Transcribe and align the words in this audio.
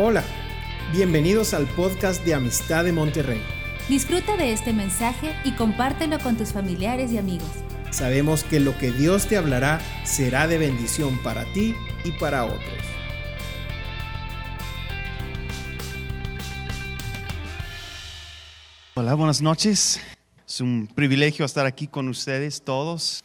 Hola, 0.00 0.22
bienvenidos 0.92 1.54
al 1.54 1.66
podcast 1.66 2.24
de 2.24 2.32
Amistad 2.32 2.84
de 2.84 2.92
Monterrey. 2.92 3.42
Disfruta 3.88 4.36
de 4.36 4.52
este 4.52 4.72
mensaje 4.72 5.34
y 5.42 5.50
compártelo 5.56 6.20
con 6.20 6.36
tus 6.36 6.52
familiares 6.52 7.10
y 7.10 7.18
amigos. 7.18 7.48
Sabemos 7.90 8.44
que 8.44 8.60
lo 8.60 8.78
que 8.78 8.92
Dios 8.92 9.26
te 9.26 9.36
hablará 9.36 9.80
será 10.04 10.46
de 10.46 10.56
bendición 10.56 11.18
para 11.24 11.52
ti 11.52 11.74
y 12.04 12.12
para 12.12 12.44
otros. 12.44 12.62
Hola, 18.94 19.14
buenas 19.14 19.42
noches. 19.42 20.00
Es 20.46 20.60
un 20.60 20.86
privilegio 20.86 21.44
estar 21.44 21.66
aquí 21.66 21.88
con 21.88 22.06
ustedes 22.06 22.62
todos. 22.62 23.24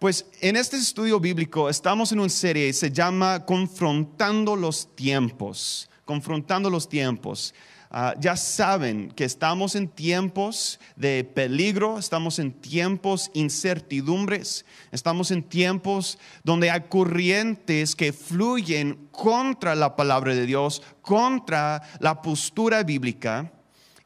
Pues 0.00 0.26
en 0.40 0.56
este 0.56 0.76
estudio 0.76 1.20
bíblico 1.20 1.68
estamos 1.68 2.10
en 2.10 2.18
una 2.18 2.28
serie, 2.30 2.72
se 2.72 2.90
llama 2.90 3.46
Confrontando 3.46 4.56
los 4.56 4.92
tiempos 4.96 5.86
confrontando 6.10 6.68
los 6.70 6.88
tiempos. 6.88 7.54
Ah, 7.88 8.16
ya 8.18 8.36
saben 8.36 9.12
que 9.12 9.24
estamos 9.24 9.76
en 9.76 9.86
tiempos 9.86 10.80
de 10.96 11.22
peligro, 11.22 11.98
estamos 11.98 12.40
en 12.40 12.50
tiempos 12.50 13.30
incertidumbres, 13.32 14.64
estamos 14.90 15.30
en 15.30 15.44
tiempos 15.44 16.18
donde 16.42 16.68
hay 16.68 16.80
corrientes 16.88 17.94
que 17.94 18.12
fluyen 18.12 19.08
contra 19.12 19.76
la 19.76 19.94
palabra 19.94 20.34
de 20.34 20.46
Dios, 20.46 20.82
contra 21.00 21.80
la 22.00 22.20
postura 22.22 22.82
bíblica. 22.82 23.52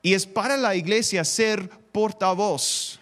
Y 0.02 0.12
es 0.12 0.26
para 0.26 0.58
la 0.58 0.76
iglesia 0.76 1.24
ser 1.24 1.70
portavoz, 1.90 3.00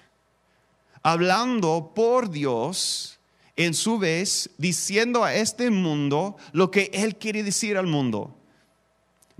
hablando 1.03 1.91
por 1.92 2.30
Dios, 2.30 3.19
en 3.56 3.75
su 3.75 3.98
vez, 3.98 4.48
diciendo 4.59 5.25
a 5.25 5.34
este 5.34 5.73
mundo 5.73 6.37
lo 6.53 6.70
que 6.70 6.89
Él 6.95 7.16
quiere 7.16 7.42
decir 7.42 7.77
al 7.77 7.89
mundo. 7.89 8.39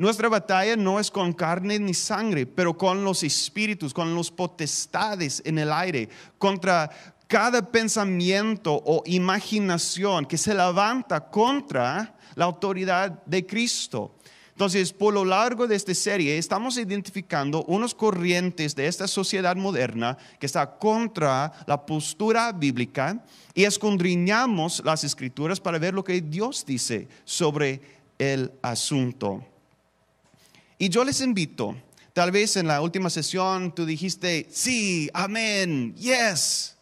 Nuestra 0.03 0.29
batalla 0.29 0.75
no 0.75 0.99
es 0.99 1.13
con 1.13 1.33
carne 1.33 1.79
ni 1.79 1.95
sangre, 1.95 2.45
pero 2.45 2.77
con 2.77 3.05
los 3.05 3.23
espíritus, 3.23 3.95
con 3.95 4.13
los 4.17 4.33
potestades 4.33 5.41
en 5.45 5.61
el 5.61 5.73
aire, 5.73 6.09
contra 6.39 6.91
cada 7.29 7.71
pensamiento 7.71 8.83
o 8.85 9.05
imaginación 9.07 10.27
que 10.27 10.37
se 10.37 10.55
levanta 10.55 11.21
contra 11.31 12.17
la 12.35 12.47
autoridad 12.47 13.23
de 13.27 13.47
Cristo. 13.47 14.17
Entonces, 14.51 14.93
por 14.93 15.15
lo 15.15 15.25
largo 15.25 15.69
de 15.69 15.77
esta 15.77 15.95
serie, 15.95 16.37
estamos 16.37 16.79
identificando 16.79 17.63
unos 17.69 17.95
corrientes 17.95 18.75
de 18.75 18.89
esta 18.89 19.07
sociedad 19.07 19.55
moderna 19.55 20.19
que 20.41 20.47
está 20.47 20.69
contra 20.81 21.53
la 21.65 21.87
postura 21.87 22.51
bíblica 22.51 23.25
y 23.55 23.63
escondriñamos 23.63 24.83
las 24.85 25.05
escrituras 25.05 25.61
para 25.61 25.79
ver 25.79 25.95
lo 25.95 26.03
que 26.03 26.21
Dios 26.21 26.67
dice 26.67 27.07
sobre 27.25 27.81
el 28.19 28.51
asunto. 28.63 29.45
Y 30.83 30.89
yo 30.89 31.05
les 31.05 31.21
invito, 31.21 31.77
tal 32.13 32.33
vez 32.33 32.57
en 32.57 32.67
la 32.67 32.81
última 32.81 33.09
sesión 33.09 33.73
tú 33.73 33.87
dijiste, 33.87 34.49
sí, 34.51 35.09
amén, 35.15 35.95
yes, 35.95 36.77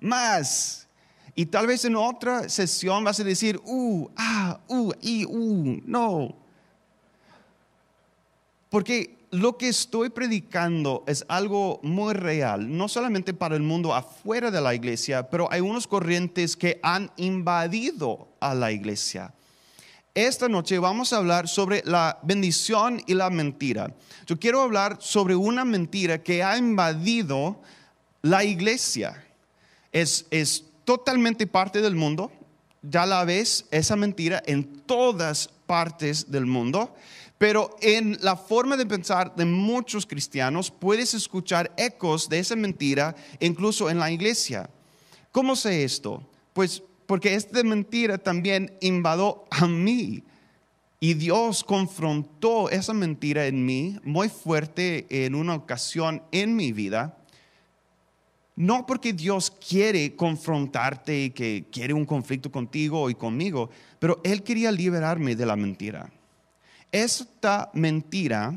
más. 0.00 0.88
Y 1.36 1.46
tal 1.46 1.68
vez 1.68 1.84
en 1.84 1.94
otra 1.94 2.48
sesión 2.48 3.04
vas 3.04 3.20
a 3.20 3.22
decir, 3.22 3.60
uh, 3.64 4.10
ah, 4.16 4.58
uh, 4.66 4.92
y, 5.00 5.24
uh, 5.24 5.80
no. 5.84 6.34
Porque 8.70 9.16
lo 9.30 9.56
que 9.56 9.68
estoy 9.68 10.08
predicando 10.08 11.04
es 11.06 11.24
algo 11.28 11.78
muy 11.84 12.12
real, 12.12 12.76
no 12.76 12.88
solamente 12.88 13.32
para 13.32 13.54
el 13.54 13.62
mundo 13.62 13.94
afuera 13.94 14.50
de 14.50 14.60
la 14.60 14.74
iglesia, 14.74 15.30
pero 15.30 15.46
hay 15.52 15.60
unos 15.60 15.86
corrientes 15.86 16.56
que 16.56 16.80
han 16.82 17.12
invadido 17.16 18.26
a 18.40 18.52
la 18.52 18.72
iglesia 18.72 19.32
esta 20.16 20.48
noche 20.48 20.78
vamos 20.78 21.12
a 21.12 21.18
hablar 21.18 21.46
sobre 21.46 21.82
la 21.84 22.18
bendición 22.22 23.02
y 23.06 23.12
la 23.12 23.28
mentira. 23.28 23.94
Yo 24.26 24.38
quiero 24.38 24.62
hablar 24.62 24.96
sobre 24.98 25.36
una 25.36 25.62
mentira 25.64 26.22
que 26.22 26.42
ha 26.42 26.56
invadido 26.56 27.60
la 28.22 28.42
iglesia. 28.42 29.22
Es, 29.92 30.26
es 30.30 30.64
totalmente 30.86 31.46
parte 31.46 31.82
del 31.82 31.94
mundo. 31.94 32.32
Ya 32.80 33.04
la 33.04 33.24
ves, 33.26 33.66
esa 33.70 33.94
mentira 33.94 34.42
en 34.46 34.64
todas 34.86 35.50
partes 35.66 36.30
del 36.30 36.46
mundo. 36.46 36.94
Pero 37.36 37.76
en 37.82 38.16
la 38.22 38.36
forma 38.36 38.78
de 38.78 38.86
pensar 38.86 39.34
de 39.34 39.44
muchos 39.44 40.06
cristianos 40.06 40.70
puedes 40.70 41.12
escuchar 41.12 41.70
ecos 41.76 42.30
de 42.30 42.38
esa 42.38 42.56
mentira 42.56 43.14
incluso 43.38 43.90
en 43.90 43.98
la 43.98 44.10
iglesia. 44.10 44.70
¿Cómo 45.30 45.54
sé 45.54 45.84
esto? 45.84 46.26
Pues 46.54 46.82
porque 47.06 47.34
esta 47.34 47.62
mentira 47.62 48.18
también 48.18 48.76
invadió 48.80 49.44
a 49.50 49.66
mí. 49.66 50.22
Y 50.98 51.14
Dios 51.14 51.62
confrontó 51.62 52.70
esa 52.70 52.92
mentira 52.94 53.46
en 53.46 53.64
mí 53.64 53.98
muy 54.02 54.28
fuerte 54.28 55.06
en 55.08 55.34
una 55.34 55.54
ocasión 55.54 56.22
en 56.32 56.56
mi 56.56 56.72
vida. 56.72 57.16
No 58.56 58.86
porque 58.86 59.12
Dios 59.12 59.50
quiere 59.50 60.16
confrontarte 60.16 61.24
y 61.24 61.30
que 61.30 61.66
quiere 61.70 61.92
un 61.92 62.06
conflicto 62.06 62.50
contigo 62.50 63.10
y 63.10 63.14
conmigo, 63.14 63.68
pero 63.98 64.20
Él 64.24 64.42
quería 64.42 64.72
liberarme 64.72 65.36
de 65.36 65.44
la 65.44 65.56
mentira. 65.56 66.10
Esta 66.90 67.70
mentira 67.74 68.54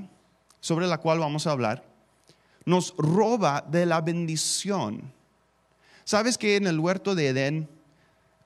sobre 0.61 0.87
la 0.87 0.99
cual 0.99 1.19
vamos 1.19 1.45
a 1.45 1.51
hablar 1.51 1.89
nos 2.69 2.93
roba 2.97 3.65
de 3.67 3.85
la 3.85 3.99
bendición. 3.99 5.11
¿Sabes 6.03 6.37
que 6.37 6.55
en 6.55 6.67
el 6.67 6.79
huerto 6.79 7.15
de 7.15 7.29
Edén 7.29 7.69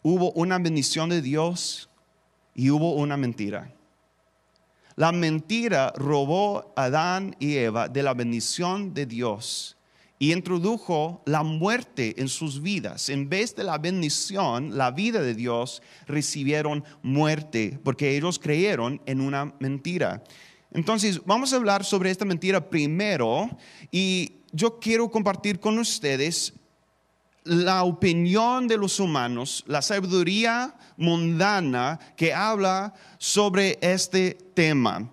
hubo 0.04 0.32
una 0.34 0.60
bendición 0.60 1.10
de 1.10 1.22
Dios 1.22 1.90
y 2.54 2.70
hubo 2.70 2.94
una 2.94 3.18
mentira. 3.18 3.74
La 4.96 5.12
mentira 5.12 5.92
robó 5.96 6.74
a 6.76 6.84
Adán 6.84 7.36
y 7.40 7.56
Eva 7.56 7.88
de 7.88 8.04
la 8.04 8.14
bendición 8.14 8.94
de 8.94 9.08
Dios 9.08 9.76
y 10.20 10.32
introdujo 10.32 11.24
la 11.26 11.42
muerte 11.42 12.14
en 12.22 12.28
sus 12.28 12.62
vidas. 12.62 13.10
En 13.10 13.28
vez 13.28 13.56
de 13.56 13.64
la 13.64 13.80
bendición, 13.80 14.78
la 14.78 14.92
vida 14.92 15.22
de 15.22 15.34
Dios, 15.34 15.82
recibieron 16.06 16.84
muerte 17.02 17.80
porque 17.84 18.16
ellos 18.16 18.38
creyeron 18.38 19.02
en 19.08 19.20
una 19.20 19.56
mentira. 19.60 20.24
Entonces, 20.72 21.22
vamos 21.26 21.54
a 21.54 21.56
hablar 21.56 21.84
sobre 21.84 22.12
esta 22.12 22.26
mentira 22.26 22.70
primero 22.70 23.50
y 23.92 24.44
yo 24.52 24.80
quiero 24.80 25.10
compartir 25.10 25.60
con 25.60 25.80
ustedes 25.80 26.54
la 27.44 27.84
opinión 27.84 28.68
de 28.68 28.78
los 28.78 29.00
humanos, 29.00 29.64
la 29.68 29.82
sabiduría 29.82 30.76
mundana 30.98 32.00
que 32.16 32.34
habla 32.34 32.94
sobre 33.18 33.78
este 33.82 34.38
tema. 34.54 35.10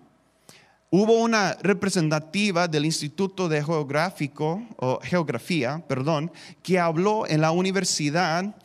Hubo 0.90 1.14
una 1.20 1.54
representativa 1.62 2.66
del 2.66 2.84
Instituto 2.84 3.48
de 3.48 3.64
Geográfico, 3.64 4.62
o 4.76 4.98
Geografía, 5.02 5.82
perdón, 5.86 6.32
que 6.62 6.80
habló 6.80 7.26
en 7.28 7.40
la 7.40 7.52
universidad, 7.52 8.56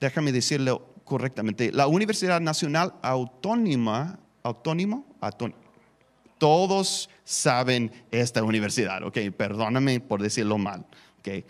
déjame 0.00 0.32
decirlo 0.32 0.86
correctamente, 1.04 1.70
la 1.72 1.86
Universidad 1.86 2.40
Nacional 2.40 2.94
Autónoma, 3.02 4.18
autónimo, 4.42 5.04
todos 6.38 7.10
saben 7.22 7.92
esta 8.10 8.42
universidad, 8.42 9.04
ok, 9.04 9.18
perdóname 9.36 10.00
por 10.00 10.20
decirlo 10.22 10.58
mal, 10.58 10.84
ok. 11.20 11.44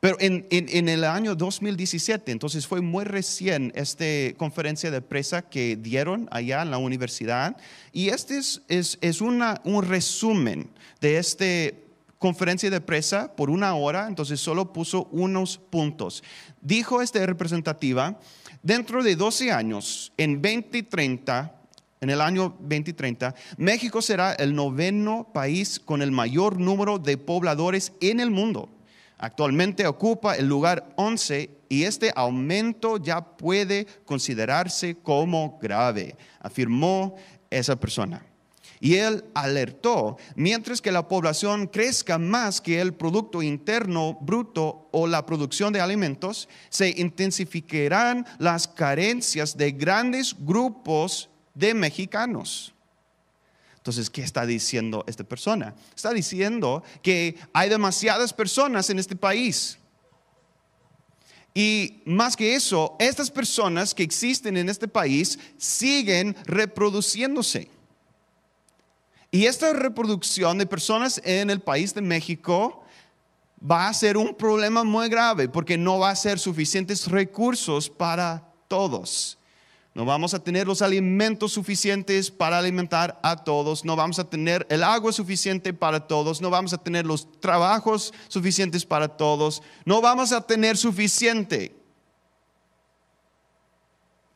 Pero 0.00 0.16
en, 0.20 0.88
el 0.88 1.04
año 1.04 1.34
2017, 1.34 2.30
entonces 2.30 2.66
fue 2.66 2.80
muy 2.80 3.04
recién 3.04 3.72
esta 3.74 4.04
conferencia 4.36 4.90
de 4.90 5.00
prensa 5.00 5.42
que 5.42 5.76
dieron 5.76 6.28
allá 6.30 6.62
en 6.62 6.70
la 6.70 6.78
universidad. 6.78 7.56
Y 7.92 8.08
este 8.08 8.38
es, 8.38 8.60
es, 8.68 9.20
una, 9.20 9.60
un 9.64 9.82
resumen 9.82 10.70
de 11.00 11.16
esta 11.16 11.46
conferencia 12.18 12.70
de 12.70 12.80
prensa 12.80 13.34
por 13.34 13.50
una 13.50 13.74
hora, 13.74 14.06
entonces 14.06 14.40
solo 14.40 14.72
puso 14.72 15.08
unos 15.12 15.58
puntos. 15.58 16.22
Dijo 16.60 17.00
esta 17.00 17.24
representativa, 17.24 18.18
dentro 18.62 19.02
de 19.02 19.16
12 19.16 19.50
años, 19.50 20.12
en 20.18 20.42
2030, 20.42 21.54
en 22.02 22.10
el 22.10 22.20
año 22.20 22.54
2030, 22.60 23.34
México 23.56 24.02
será 24.02 24.34
el 24.34 24.54
noveno 24.54 25.30
país 25.32 25.80
con 25.80 26.02
el 26.02 26.12
mayor 26.12 26.60
número 26.60 26.98
de 26.98 27.16
pobladores 27.16 27.92
en 28.00 28.20
el 28.20 28.30
mundo. 28.30 28.75
Actualmente 29.18 29.86
ocupa 29.86 30.34
el 30.36 30.46
lugar 30.46 30.92
11 30.96 31.50
y 31.68 31.84
este 31.84 32.12
aumento 32.14 32.98
ya 32.98 33.20
puede 33.20 33.86
considerarse 34.04 34.96
como 34.96 35.58
grave, 35.60 36.16
afirmó 36.40 37.16
esa 37.50 37.76
persona. 37.76 38.24
Y 38.78 38.96
él 38.96 39.24
alertó, 39.32 40.18
mientras 40.34 40.82
que 40.82 40.92
la 40.92 41.08
población 41.08 41.66
crezca 41.66 42.18
más 42.18 42.60
que 42.60 42.80
el 42.80 42.92
Producto 42.92 43.42
Interno 43.42 44.18
Bruto 44.20 44.88
o 44.92 45.06
la 45.06 45.24
producción 45.24 45.72
de 45.72 45.80
alimentos, 45.80 46.46
se 46.68 46.90
intensificarán 46.90 48.26
las 48.38 48.68
carencias 48.68 49.56
de 49.56 49.72
grandes 49.72 50.36
grupos 50.38 51.30
de 51.54 51.72
mexicanos. 51.72 52.75
Entonces, 53.86 54.10
¿qué 54.10 54.22
está 54.22 54.44
diciendo 54.44 55.04
esta 55.06 55.22
persona? 55.22 55.72
Está 55.94 56.12
diciendo 56.12 56.82
que 57.02 57.36
hay 57.52 57.68
demasiadas 57.68 58.32
personas 58.32 58.90
en 58.90 58.98
este 58.98 59.14
país. 59.14 59.78
Y 61.54 62.02
más 62.04 62.36
que 62.36 62.56
eso, 62.56 62.96
estas 62.98 63.30
personas 63.30 63.94
que 63.94 64.02
existen 64.02 64.56
en 64.56 64.68
este 64.68 64.88
país 64.88 65.38
siguen 65.56 66.34
reproduciéndose. 66.46 67.70
Y 69.30 69.46
esta 69.46 69.72
reproducción 69.72 70.58
de 70.58 70.66
personas 70.66 71.20
en 71.24 71.48
el 71.48 71.60
país 71.60 71.94
de 71.94 72.02
México 72.02 72.82
va 73.62 73.86
a 73.86 73.94
ser 73.94 74.16
un 74.16 74.34
problema 74.34 74.82
muy 74.82 75.08
grave 75.08 75.48
porque 75.48 75.78
no 75.78 76.00
va 76.00 76.10
a 76.10 76.16
ser 76.16 76.40
suficientes 76.40 77.06
recursos 77.06 77.88
para 77.88 78.52
todos. 78.66 79.38
No 79.96 80.04
vamos 80.04 80.34
a 80.34 80.44
tener 80.44 80.66
los 80.66 80.82
alimentos 80.82 81.52
suficientes 81.54 82.30
para 82.30 82.58
alimentar 82.58 83.18
a 83.22 83.34
todos, 83.34 83.82
no 83.82 83.96
vamos 83.96 84.18
a 84.18 84.28
tener 84.28 84.66
el 84.68 84.82
agua 84.82 85.10
suficiente 85.10 85.72
para 85.72 86.06
todos, 86.06 86.42
no 86.42 86.50
vamos 86.50 86.74
a 86.74 86.76
tener 86.76 87.06
los 87.06 87.40
trabajos 87.40 88.12
suficientes 88.28 88.84
para 88.84 89.08
todos, 89.08 89.62
no 89.86 90.02
vamos 90.02 90.32
a 90.32 90.42
tener 90.42 90.76
suficiente. 90.76 91.74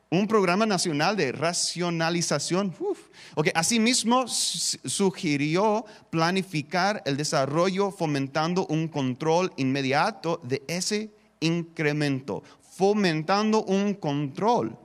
un 0.09 0.27
programa 0.27 0.65
nacional 0.65 1.15
de 1.15 1.31
racionalización. 1.31 2.75
Uf. 2.79 2.99
Okay. 3.33 3.53
Asimismo, 3.55 4.27
sugirió 4.27 5.85
planificar 6.09 7.01
el 7.05 7.15
desarrollo 7.15 7.91
fomentando 7.91 8.65
un 8.67 8.89
control 8.89 9.53
inmediato 9.55 10.41
de 10.43 10.61
ese 10.67 11.11
incremento, 11.39 12.43
fomentando 12.61 13.63
un 13.63 13.93
control. 13.93 14.77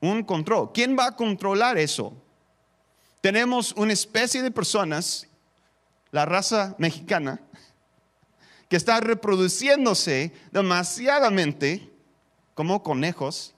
Un 0.00 0.22
control. 0.22 0.70
¿Quién 0.72 0.96
va 0.98 1.06
a 1.06 1.16
controlar 1.16 1.78
eso? 1.78 2.14
Tenemos 3.20 3.72
una 3.72 3.92
especie 3.92 4.42
de 4.42 4.50
personas, 4.50 5.26
la 6.10 6.24
raza 6.24 6.74
mexicana, 6.78 7.40
que 8.68 8.76
está 8.76 9.00
reproduciéndose 9.00 10.32
demasiadamente 10.52 11.90
como 12.54 12.82
conejos. 12.82 13.54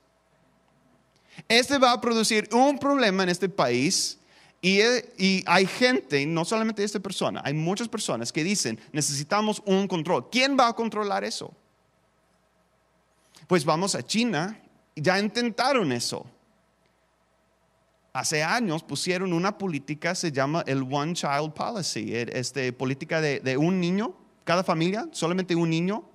Este 1.49 1.79
va 1.79 1.93
a 1.93 2.00
producir 2.00 2.49
un 2.53 2.79
problema 2.79 3.23
en 3.23 3.29
este 3.29 3.49
país 3.49 4.19
y, 4.61 4.81
y, 5.19 5.43
hay 5.47 5.67
gente, 5.67 6.25
no 6.25 6.44
solamente 6.44 6.85
esta 6.85 7.00
persona, 7.00 7.43
hay 7.44 7.53
muchas 7.53 7.88
personas 7.88 8.32
que 8.32 8.44
dicen, 8.44 8.79
necesitamos 8.93 9.62
un 9.67 9.88
control. 9.88 10.31
¿Quién 10.31 10.56
va 10.58 10.69
a 10.69 10.73
controlar 10.73 11.25
eso? 11.25 11.53
Pues 13.47 13.65
vamos 13.65 13.94
a 13.94 14.03
China, 14.05 14.61
ya 14.94 15.19
intentaron 15.19 15.93
eso 15.93 16.26
hace 18.12 18.43
años 18.43 18.82
pusieron 18.82 19.32
una 19.32 19.56
política, 19.56 20.14
se 20.14 20.32
llama 20.32 20.62
el 20.67 20.82
One 20.82 21.14
Child 21.14 21.53
Policy, 21.55 22.12
este, 22.14 22.73
política 22.73 23.20
de, 23.20 23.56
un 23.56 23.81
niño, 23.81 24.14
cada 24.44 24.62
familia, 24.62 25.09
solamente 25.12 25.55
un 25.55 25.70
niño. 25.70 26.09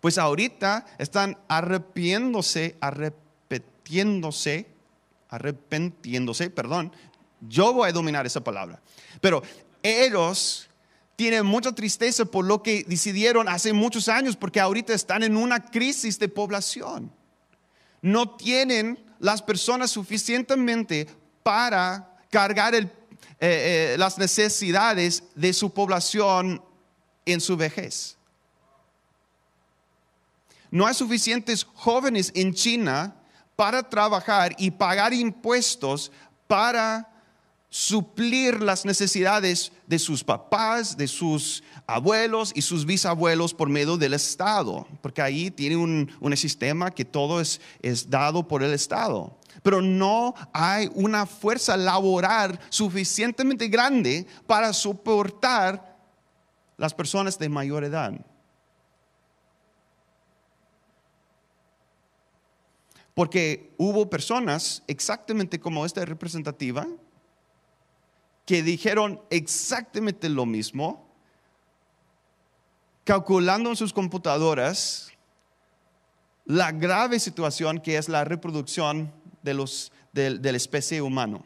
Pues 0.00 0.16
ahorita 0.16 0.86
están 0.98 1.36
arrepiéndose, 1.48 2.76
arrepentiéndose, 2.80 4.66
arrepentiéndose, 5.28 6.50
perdón. 6.50 6.92
Yo 7.40 7.72
voy 7.72 7.88
a 7.88 7.92
dominar 7.92 8.26
esa 8.26 8.42
palabra. 8.42 8.80
Pero 9.20 9.42
ellos 9.82 10.68
tienen 11.16 11.44
mucha 11.44 11.72
tristeza 11.72 12.24
por 12.24 12.44
lo 12.44 12.62
que 12.62 12.84
decidieron 12.84 13.48
hace 13.48 13.72
muchos 13.72 14.08
años, 14.08 14.36
porque 14.36 14.60
ahorita 14.60 14.94
están 14.94 15.22
en 15.22 15.36
una 15.36 15.64
crisis 15.64 16.18
de 16.18 16.28
población. 16.28 17.12
No 18.00 18.36
tienen 18.36 19.07
las 19.18 19.42
personas 19.42 19.90
suficientemente 19.90 21.06
para 21.42 22.16
cargar 22.30 22.74
eh, 22.74 22.90
eh, 23.40 23.96
las 23.98 24.18
necesidades 24.18 25.22
de 25.34 25.52
su 25.52 25.70
población 25.70 26.62
en 27.24 27.40
su 27.40 27.56
vejez. 27.56 28.16
No 30.70 30.86
hay 30.86 30.94
suficientes 30.94 31.64
jóvenes 31.74 32.30
en 32.34 32.52
China 32.52 33.14
para 33.56 33.82
trabajar 33.82 34.54
y 34.58 34.70
pagar 34.70 35.12
impuestos 35.12 36.12
para 36.46 37.10
suplir 37.70 38.62
las 38.62 38.84
necesidades 38.84 39.72
de 39.88 39.98
sus 39.98 40.22
papás, 40.22 40.96
de 40.96 41.08
sus 41.08 41.64
abuelos 41.86 42.52
y 42.54 42.60
sus 42.60 42.84
bisabuelos 42.84 43.54
por 43.54 43.70
medio 43.70 43.96
del 43.96 44.12
Estado, 44.12 44.86
porque 45.00 45.22
ahí 45.22 45.50
tiene 45.50 45.76
un, 45.76 46.36
sistema 46.36 46.90
que 46.90 47.06
todo 47.06 47.40
es, 47.40 47.60
es 47.80 48.10
dado 48.10 48.46
por 48.46 48.62
el 48.62 48.74
Estado. 48.74 49.34
Pero 49.62 49.80
no 49.80 50.34
hay 50.52 50.90
una 50.94 51.24
fuerza 51.24 51.76
laboral 51.76 52.60
suficientemente 52.68 53.66
grande 53.68 54.26
para 54.46 54.72
soportar 54.74 55.96
las 56.76 56.92
personas 56.92 57.38
de 57.38 57.48
mayor 57.48 57.82
edad. 57.82 58.12
Porque 63.14 63.74
hubo 63.78 64.08
personas 64.08 64.82
exactamente 64.86 65.58
como 65.58 65.84
esta 65.84 66.04
representativa, 66.04 66.86
que 68.48 68.62
dijeron 68.62 69.20
exactamente 69.28 70.26
lo 70.30 70.46
mismo, 70.46 71.06
calculando 73.04 73.68
en 73.68 73.76
sus 73.76 73.92
computadoras 73.92 75.12
la 76.46 76.72
grave 76.72 77.20
situación 77.20 77.78
que 77.78 77.98
es 77.98 78.08
la 78.08 78.24
reproducción 78.24 79.12
de, 79.42 79.52
los, 79.52 79.92
de, 80.14 80.38
la 80.40 80.56
especie 80.56 81.02
humana. 81.02 81.42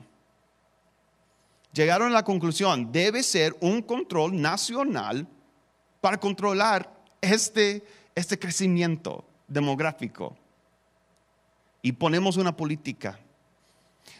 Llegaron 1.73 2.13
a 2.13 2.15
la 2.15 2.25
conclusión, 2.25 2.93
debe 2.93 3.25
ser 3.25 3.57
un 3.61 3.83
control 3.83 4.41
nacional 4.41 5.27
para 6.01 6.21
controlar 6.21 6.89
este, 7.21 7.85
este 8.15 8.39
crecimiento 8.39 9.25
demográfico. 9.49 10.37
Y 11.83 11.91
ponemos 11.91 12.37
una 12.37 12.57
política. 12.57 13.19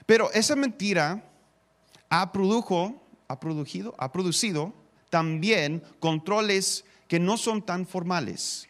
Pero 0.05 0.33
esa 0.33 0.57
mentira 0.57 1.29
ha, 2.13 2.31
produjo, 2.31 3.03
ha, 3.27 3.41
producido, 3.41 3.95
ha 3.97 4.13
producido 4.13 4.75
también 5.09 5.83
controles 5.99 6.85
que 7.09 7.19
no 7.19 7.39
son 7.39 7.63
tan 7.63 7.87
formales. 7.87 8.69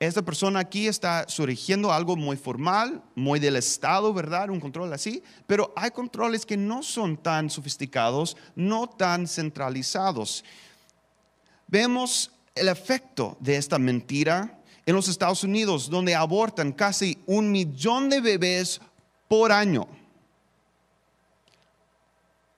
Esta 0.00 0.20
persona 0.20 0.58
aquí 0.58 0.88
está 0.88 1.28
surgiendo 1.28 1.92
algo 1.92 2.16
muy 2.16 2.36
formal, 2.36 3.00
muy 3.14 3.38
del 3.38 3.54
Estado, 3.54 4.12
¿verdad? 4.12 4.50
Un 4.50 4.58
control 4.58 4.92
así, 4.92 5.22
pero 5.46 5.72
hay 5.76 5.92
controles 5.92 6.44
que 6.44 6.56
no 6.56 6.82
son 6.82 7.16
tan 7.16 7.48
sofisticados, 7.48 8.36
no 8.56 8.88
tan 8.88 9.28
centralizados. 9.28 10.44
Vemos 11.68 12.32
el 12.56 12.66
efecto 12.66 13.36
de 13.38 13.56
esta 13.56 13.78
mentira 13.78 14.58
en 14.86 14.96
los 14.96 15.06
Estados 15.06 15.44
Unidos, 15.44 15.88
donde 15.88 16.16
abortan 16.16 16.72
casi 16.72 17.22
un 17.26 17.52
millón 17.52 18.10
de 18.10 18.20
bebés 18.20 18.80
por 19.28 19.52
año 19.52 19.86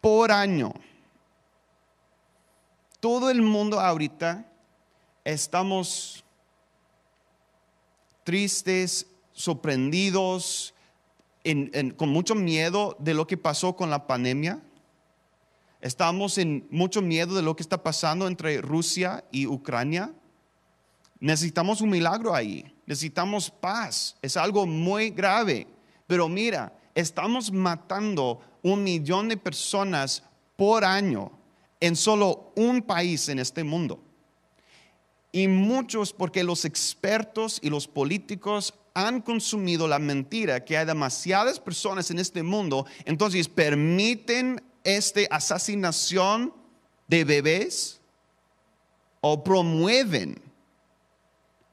por 0.05 0.31
año. 0.31 0.71
Todo 3.01 3.31
el 3.31 3.41
mundo 3.41 3.81
ahorita 3.81 4.47
estamos 5.25 6.23
tristes, 8.23 9.07
sorprendidos, 9.33 10.75
con 11.97 12.11
mucho 12.11 12.35
miedo 12.35 12.99
de 12.99 13.15
lo 13.15 13.27
que 13.27 13.39
pasó 13.39 13.77
con 13.77 13.89
la 13.89 14.07
pandemia. 14.07 14.63
Estamos 15.81 16.37
en 16.37 16.69
mucho 16.71 17.01
miedo 17.01 17.35
de 17.35 17.41
lo 17.41 17.57
que 17.57 17.63
está 17.63 17.83
pasando 17.83 18.27
entre 18.27 18.61
Rusia 18.61 19.25
y 19.33 19.47
Ucrania. 19.47 20.13
Necesitamos 21.19 21.81
un 21.81 21.89
milagro 21.89 22.35
ahí. 22.35 22.71
Necesitamos 22.85 23.51
paz. 23.51 24.19
Es 24.21 24.37
algo 24.37 24.67
muy 24.67 25.09
grave. 25.09 25.67
Pero 26.07 26.29
mira, 26.29 26.75
estamos 26.95 27.53
matando 27.53 28.41
un 28.63 28.83
millón 28.83 29.29
de 29.29 29.37
personas 29.37 30.23
por 30.57 30.85
año 30.85 31.33
en 31.81 31.97
solo 31.97 32.53
un 32.57 32.83
país 32.83 33.29
en 33.29 33.39
este 33.39 33.65
mundo. 33.65 34.01
Y 35.33 35.49
muchos 35.49 36.13
porque 36.13 36.45
los 36.45 36.65
expertos 36.65 37.59
y 37.61 37.69
los 37.69 37.89
políticos 37.89 38.75
han 38.95 39.21
consumido 39.21 39.89
la 39.89 39.99
mentira 39.99 40.65
que 40.65 40.79
hay 40.79 40.87
demasiadas 40.87 41.59
personas 41.59 42.11
en 42.11 42.21
este 42.21 42.45
mundo, 42.45 42.87
entonces 43.05 43.49
permiten 43.49 44.63
esta 44.85 45.21
asesinación 45.31 46.55
de 47.09 47.25
bebés 47.25 48.01
o 49.21 49.43
promueven 49.43 50.41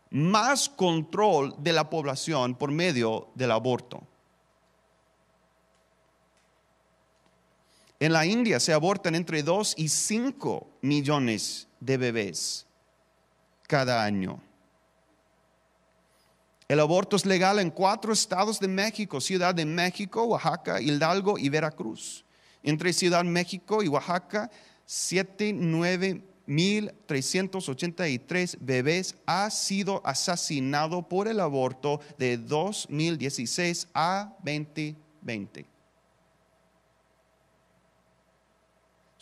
más 0.10 0.68
control 0.68 1.56
de 1.60 1.74
la 1.74 1.90
población 1.90 2.56
por 2.56 2.72
medio 2.72 3.30
del 3.36 3.52
aborto. 3.52 4.02
En 8.02 8.12
la 8.14 8.26
India 8.26 8.60
se 8.60 8.74
abortan 8.74 9.14
entre 9.14 9.44
2 9.44 9.76
y 9.78 9.88
5 9.88 10.80
millones 10.82 11.68
de 11.80 11.98
bebés 11.98 12.66
cada 13.68 14.04
año. 14.04 14.42
El 16.68 16.80
aborto 16.80 17.16
es 17.16 17.28
legal 17.28 17.60
en 17.60 17.70
cuatro 17.70 18.12
estados 18.12 18.60
de 18.60 18.68
México, 18.68 19.22
Ciudad 19.22 19.54
de 19.54 19.68
México, 19.68 20.24
Oaxaca, 20.24 20.82
Hidalgo 20.82 21.38
y 21.38 21.50
Veracruz. 21.50 22.26
Entre 22.64 22.92
Ciudad 22.92 23.24
de 23.24 23.30
México 23.30 23.84
y 23.84 23.88
Oaxaca, 23.88 24.50
7, 24.88 25.54
9 25.54 26.24
1.383 26.48 28.58
bebés 28.60 29.16
ha 29.28 29.48
sido 29.52 30.02
asesinado 30.04 31.08
por 31.08 31.28
el 31.28 31.40
aborto 31.40 32.00
de 32.18 32.38
2016 32.38 33.90
a 33.94 34.36
2020. 34.44 35.71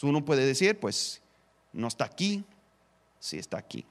Uno 0.01 0.24
puede 0.24 0.46
decir, 0.46 0.79
pues, 0.79 1.22
no 1.74 1.88
está 1.88 2.06
aquí, 2.06 2.44
sí 3.20 3.38
está 3.38 3.58
aquí. 3.58 3.86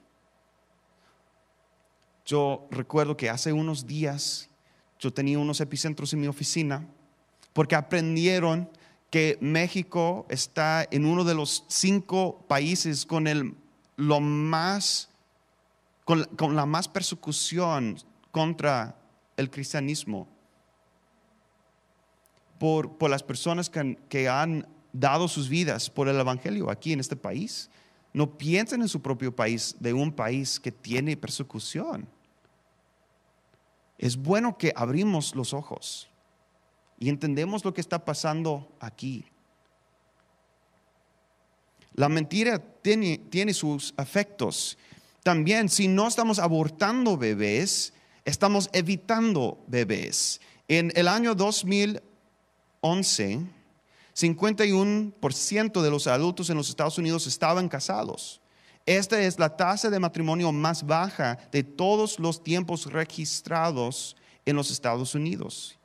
Yo 2.25 2.67
recuerdo 2.71 3.17
que 3.17 3.29
hace 3.29 3.53
unos 3.53 3.85
días 3.85 4.49
yo 4.99 5.11
tenía 5.13 5.39
unos 5.39 5.61
epicentros 5.61 6.13
en 6.13 6.21
mi 6.21 6.27
oficina 6.27 6.85
porque 7.53 7.75
aprendieron 7.75 8.69
que 9.09 9.37
México 9.41 10.25
está 10.29 10.87
en 10.91 11.05
uno 11.05 11.23
de 11.23 11.33
los 11.33 11.65
cinco 11.67 12.45
países 12.47 13.05
con 13.05 13.27
el 13.27 13.55
lo 13.95 14.19
más 14.19 15.09
con, 16.05 16.55
la 16.55 16.65
más 16.65 16.87
persecución 16.87 17.97
contra 18.31 18.95
el 19.37 19.49
cristianismo 19.49 20.27
por, 22.59 22.97
por 22.97 23.09
las 23.09 23.23
personas 23.23 23.69
que, 23.69 23.97
que 24.09 24.27
han 24.27 24.67
dado 24.93 25.27
sus 25.27 25.49
vidas 25.49 25.89
por 25.89 26.07
el 26.07 26.19
Evangelio 26.19 26.69
aquí 26.69 26.93
en 26.93 26.99
este 26.99 27.15
país. 27.15 27.69
No 28.13 28.37
piensen 28.37 28.81
en 28.81 28.87
su 28.87 29.01
propio 29.01 29.35
país, 29.35 29.75
de 29.79 29.93
un 29.93 30.11
país 30.11 30.59
que 30.59 30.71
tiene 30.71 31.15
persecución. 31.15 32.07
Es 33.97 34.17
bueno 34.17 34.57
que 34.57 34.73
abrimos 34.75 35.35
los 35.35 35.53
ojos 35.53 36.09
y 36.99 37.09
entendemos 37.09 37.65
lo 37.65 37.73
que 37.73 37.81
está 37.81 38.03
pasando 38.03 38.71
aquí. 38.79 39.25
La 41.93 42.09
mentira 42.09 42.59
tiene, 42.59 43.19
tiene 43.29 43.53
sus 43.53 43.93
efectos. 43.97 44.77
También, 45.21 45.69
si 45.69 45.87
no 45.87 46.07
estamos 46.07 46.39
abortando 46.39 47.17
bebés, 47.17 47.93
estamos 48.25 48.69
evitando 48.73 49.63
bebés. 49.67 50.41
En 50.67 50.91
el 50.95 51.07
año 51.07 51.35
2011, 51.35 53.45
51% 54.19 55.81
de 55.81 55.89
los 55.89 56.07
adultos 56.07 56.49
en 56.49 56.57
los 56.57 56.69
Estados 56.69 56.97
Unidos 56.97 57.25
estaban 57.25 57.69
casados. 57.69 58.41
Esta 58.85 59.21
es 59.21 59.39
la 59.39 59.55
tasa 59.55 59.89
de 59.89 59.99
matrimonio 59.99 60.51
más 60.51 60.85
baja 60.85 61.37
de 61.51 61.63
todos 61.63 62.19
los 62.19 62.43
tiempos 62.43 62.91
registrados 62.91 64.17
en 64.45 64.55
los 64.55 64.71
Estados 64.71 65.15
Unidos. 65.15 65.77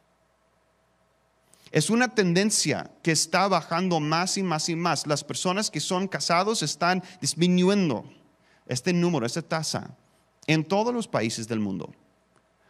Es 1.70 1.90
una 1.90 2.08
tendencia 2.14 2.90
que 3.02 3.12
está 3.12 3.46
bajando 3.46 4.00
más 4.00 4.36
y 4.36 4.42
más 4.42 4.68
y 4.68 4.76
más. 4.76 5.06
Las 5.06 5.22
personas 5.22 5.70
que 5.70 5.80
son 5.80 6.08
casados 6.08 6.62
están 6.62 7.02
disminuyendo 7.20 8.04
este 8.66 8.92
número, 8.92 9.26
esta 9.26 9.42
tasa, 9.42 9.96
en 10.46 10.64
todos 10.64 10.94
los 10.94 11.06
países 11.06 11.46
del 11.46 11.60
mundo. 11.60 11.92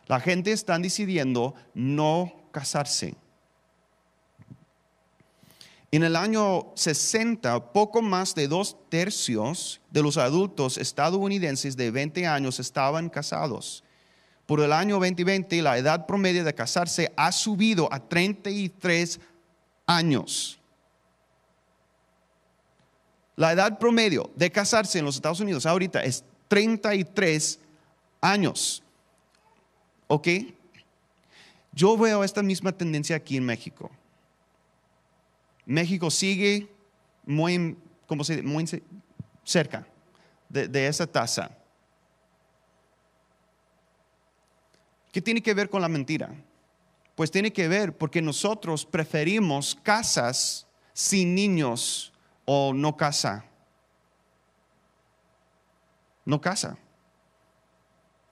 La 0.06 0.20
gente 0.20 0.52
está 0.52 0.78
decidiendo 0.78 1.54
no 1.74 2.48
casarse. 2.50 3.14
En 5.94 6.02
el 6.02 6.16
año 6.16 6.72
60, 6.74 7.72
poco 7.72 8.02
más 8.02 8.34
de 8.34 8.48
dos 8.48 8.76
tercios 8.88 9.80
de 9.92 10.02
los 10.02 10.16
adultos 10.16 10.76
estadounidenses 10.76 11.76
de 11.76 11.92
20 11.92 12.26
años 12.26 12.58
estaban 12.58 13.08
casados. 13.08 13.84
Por 14.44 14.58
el 14.60 14.72
año 14.72 14.96
2020, 14.98 15.62
la 15.62 15.78
edad 15.78 16.04
promedio 16.04 16.42
de 16.42 16.52
casarse 16.52 17.12
ha 17.16 17.30
subido 17.30 17.88
a 17.92 18.00
33 18.00 19.20
años. 19.86 20.58
La 23.36 23.52
edad 23.52 23.78
promedio 23.78 24.32
de 24.34 24.50
casarse 24.50 24.98
en 24.98 25.04
los 25.04 25.14
Estados 25.14 25.38
Unidos 25.38 25.64
ahorita 25.64 26.02
es 26.02 26.24
33 26.48 27.60
años. 28.20 28.82
¿Ok? 30.08 30.26
Yo 31.72 31.96
veo 31.96 32.24
esta 32.24 32.42
misma 32.42 32.72
tendencia 32.72 33.14
aquí 33.14 33.36
en 33.36 33.44
México. 33.44 33.92
México 35.66 36.10
sigue 36.10 36.68
muy, 37.24 37.76
¿cómo 38.06 38.24
se 38.24 38.42
muy 38.42 38.66
cerca 39.44 39.86
de, 40.48 40.86
esa 40.86 41.06
tasa. 41.06 41.50
¿Qué 45.12 45.20
tiene 45.20 45.42
que 45.42 45.54
ver 45.54 45.68
con 45.68 45.82
la 45.82 45.88
mentira? 45.88 46.34
Pues 47.14 47.30
tiene 47.30 47.52
que 47.52 47.68
ver 47.68 47.96
porque 47.96 48.20
nosotros 48.20 48.84
preferimos 48.84 49.76
casas 49.82 50.66
sin 50.92 51.34
niños 51.34 52.12
o 52.44 52.72
no 52.72 52.96
casa. 52.96 53.44
No 56.24 56.40
casa. 56.40 56.76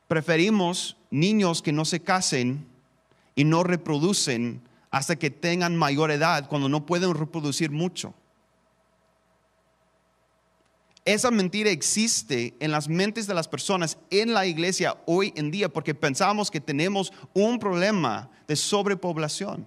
Preferimos 0.08 0.96
niños 1.10 1.62
que 1.62 1.72
no 1.72 1.84
se 1.84 2.00
casen 2.00 2.66
y 3.34 3.44
no 3.44 3.62
reproducen 3.62 4.60
hasta 4.92 5.16
que 5.16 5.30
tengan 5.30 5.74
mayor 5.74 6.10
edad, 6.10 6.46
cuando 6.48 6.68
no 6.68 6.86
pueden 6.86 7.14
reproducir 7.14 7.70
mucho. 7.70 8.14
Esa 11.04 11.32
mentira 11.32 11.70
existe 11.70 12.54
en 12.60 12.70
las 12.70 12.88
mentes 12.88 13.26
de 13.26 13.34
las 13.34 13.48
personas 13.48 13.98
en 14.10 14.34
la 14.34 14.46
iglesia 14.46 14.96
hoy 15.06 15.32
en 15.34 15.50
día 15.50 15.68
porque 15.68 15.96
pensamos 15.96 16.50
que 16.50 16.60
tenemos 16.60 17.12
un 17.32 17.58
problema 17.58 18.30
de 18.46 18.54
sobrepoblación. 18.54 19.66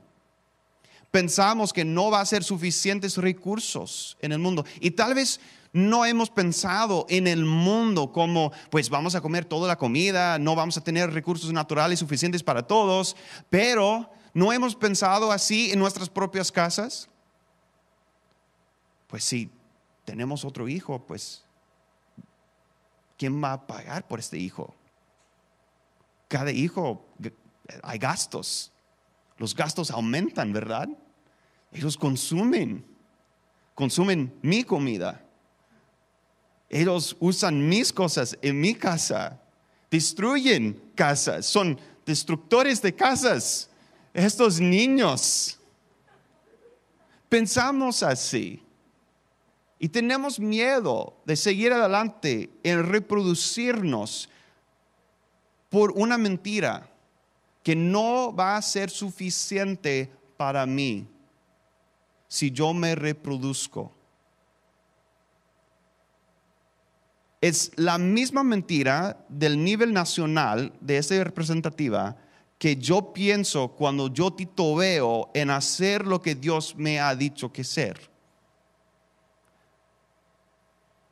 Pensamos 1.11 1.73
que 1.73 1.83
no 1.83 2.11
va 2.11 2.21
a 2.21 2.25
ser 2.25 2.43
suficientes 2.43 3.17
recursos 3.17 4.17
en 4.21 4.31
el 4.31 4.39
mundo. 4.39 4.63
Y 4.79 4.91
tal 4.91 5.15
vez 5.15 5.41
no 5.73 6.05
hemos 6.05 6.29
pensado 6.29 7.05
en 7.09 7.27
el 7.27 7.43
mundo 7.43 8.11
como, 8.11 8.51
pues 8.69 8.89
vamos 8.89 9.15
a 9.15 9.21
comer 9.21 9.43
toda 9.43 9.67
la 9.67 9.77
comida, 9.77 10.39
no 10.39 10.55
vamos 10.55 10.77
a 10.77 10.83
tener 10.83 11.11
recursos 11.11 11.51
naturales 11.51 11.99
suficientes 11.99 12.43
para 12.43 12.63
todos, 12.63 13.17
pero 13.49 14.09
¿No 14.35 14.51
hemos 14.51 14.75
pensado 14.75 15.31
así 15.31 15.71
en 15.71 15.79
nuestras 15.79 16.09
propias 16.09 16.51
casas? 16.51 17.07
Pues 19.07 19.23
si 19.23 19.49
tenemos 20.03 20.43
otro 20.43 20.67
hijo, 20.67 20.99
pues 20.99 21.41
¿quién 23.17 23.41
va 23.41 23.53
a 23.53 23.65
pagar 23.65 24.05
por 24.05 24.19
este 24.19 24.37
hijo? 24.37 24.75
Cada 26.27 26.51
hijo 26.51 27.05
hay 27.81 27.97
gastos. 27.97 28.73
Los 29.37 29.55
gastos 29.55 29.89
aumentan, 29.89 30.51
¿verdad? 30.51 30.89
Ellos 31.71 31.95
consumen, 31.95 32.85
consumen 33.73 34.37
mi 34.41 34.65
comida. 34.65 35.25
Ellos 36.69 37.15
usan 37.21 37.69
mis 37.69 37.93
cosas 37.93 38.37
en 38.41 38.59
mi 38.59 38.75
casa, 38.75 39.41
destruyen 39.89 40.91
casas, 40.93 41.45
son 41.45 41.79
destructores 42.05 42.81
de 42.81 42.93
casas 42.93 43.69
estos 44.15 44.61
niños. 44.61 45.59
Pensamos 47.27 48.01
así. 48.01 48.61
Y 49.77 49.89
tenemos 49.89 50.39
miedo 50.39 51.17
de 51.25 51.35
seguir 51.35 51.73
adelante 51.73 52.49
en 52.63 52.87
reproducirnos 52.87 54.29
por 55.69 55.91
una 55.91 56.17
mentira 56.17 56.89
que 57.61 57.75
no 57.75 58.33
va 58.33 58.55
a 58.55 58.61
ser 58.61 58.89
suficiente 58.89 60.09
para 60.37 60.65
mí 60.65 61.05
si 62.27 62.51
yo 62.51 62.73
me 62.73 62.95
reproduzco. 62.95 63.91
Es 67.41 67.71
la 67.75 67.97
misma 67.97 68.43
mentira 68.43 69.25
del 69.27 69.61
nivel 69.61 69.91
nacional 69.93 70.71
de 70.79 70.97
esa 70.97 71.21
representativa 71.23 72.15
que 72.65 72.77
yo 72.77 73.13
pienso 73.13 73.67
cuando 73.67 74.11
yo 74.11 74.33
titubeo 74.33 75.29
en 75.35 75.51
hacer 75.51 76.07
lo 76.07 76.19
que 76.19 76.33
Dios 76.33 76.75
me 76.75 76.99
ha 76.99 77.15
dicho 77.15 77.53
que 77.53 77.63
ser. 77.63 78.09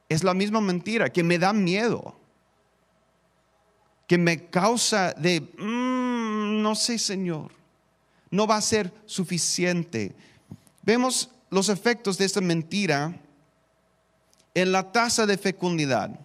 Es 0.10 0.24
la 0.24 0.34
misma 0.34 0.62
mentira 0.62 1.14
que 1.14 1.22
me 1.22 1.38
da 1.38 1.54
miedo, 1.54 2.16
que 4.08 4.18
me 4.18 4.50
causa 4.50 5.14
de, 5.14 5.42
mm, 5.42 6.64
no 6.64 6.74
sé, 6.74 6.98
Señor, 6.98 7.52
no 8.32 8.48
va 8.48 8.56
a 8.56 8.62
ser 8.62 8.92
suficiente. 9.06 10.16
Vemos 10.82 11.30
los 11.52 11.70
efectos 11.70 12.18
de 12.18 12.26
esta 12.26 12.42
mentira 12.42 13.16
en 14.56 14.72
la 14.72 14.92
tasa 14.92 15.28
de 15.28 15.38
fecundidad. 15.38 16.20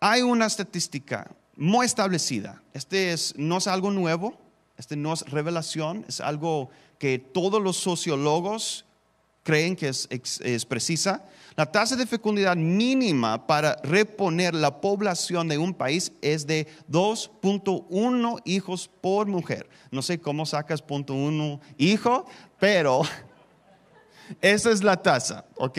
Hay 0.00 0.22
una 0.22 0.46
estadística 0.46 1.30
muy 1.62 1.86
establecida. 1.86 2.60
Este 2.74 3.12
es, 3.12 3.34
no 3.36 3.58
es 3.58 3.68
algo 3.68 3.92
nuevo, 3.92 4.36
este 4.76 4.96
no 4.96 5.12
es 5.12 5.22
revelación, 5.30 6.04
es 6.08 6.20
algo 6.20 6.70
que 6.98 7.20
todos 7.20 7.62
los 7.62 7.76
sociólogos 7.76 8.84
creen 9.44 9.76
que 9.76 9.88
es, 9.88 10.66
precisa. 10.66 11.24
La 11.54 11.66
tasa 11.66 11.94
de 11.94 12.04
fecundidad 12.04 12.56
mínima 12.56 13.46
para 13.46 13.76
reponer 13.84 14.56
la 14.56 14.80
población 14.80 15.46
de 15.46 15.58
un 15.58 15.72
país 15.72 16.10
es 16.20 16.48
de 16.48 16.66
2.1 16.90 18.40
hijos 18.44 18.90
por 19.00 19.28
mujer. 19.28 19.68
No 19.92 20.02
sé 20.02 20.18
cómo 20.18 20.44
sacas 20.46 20.84
.1 20.84 21.60
hijo, 21.78 22.26
pero 22.58 23.02
esa 24.40 24.72
es 24.72 24.82
la 24.82 25.00
tasa, 25.00 25.44
¿ok? 25.54 25.78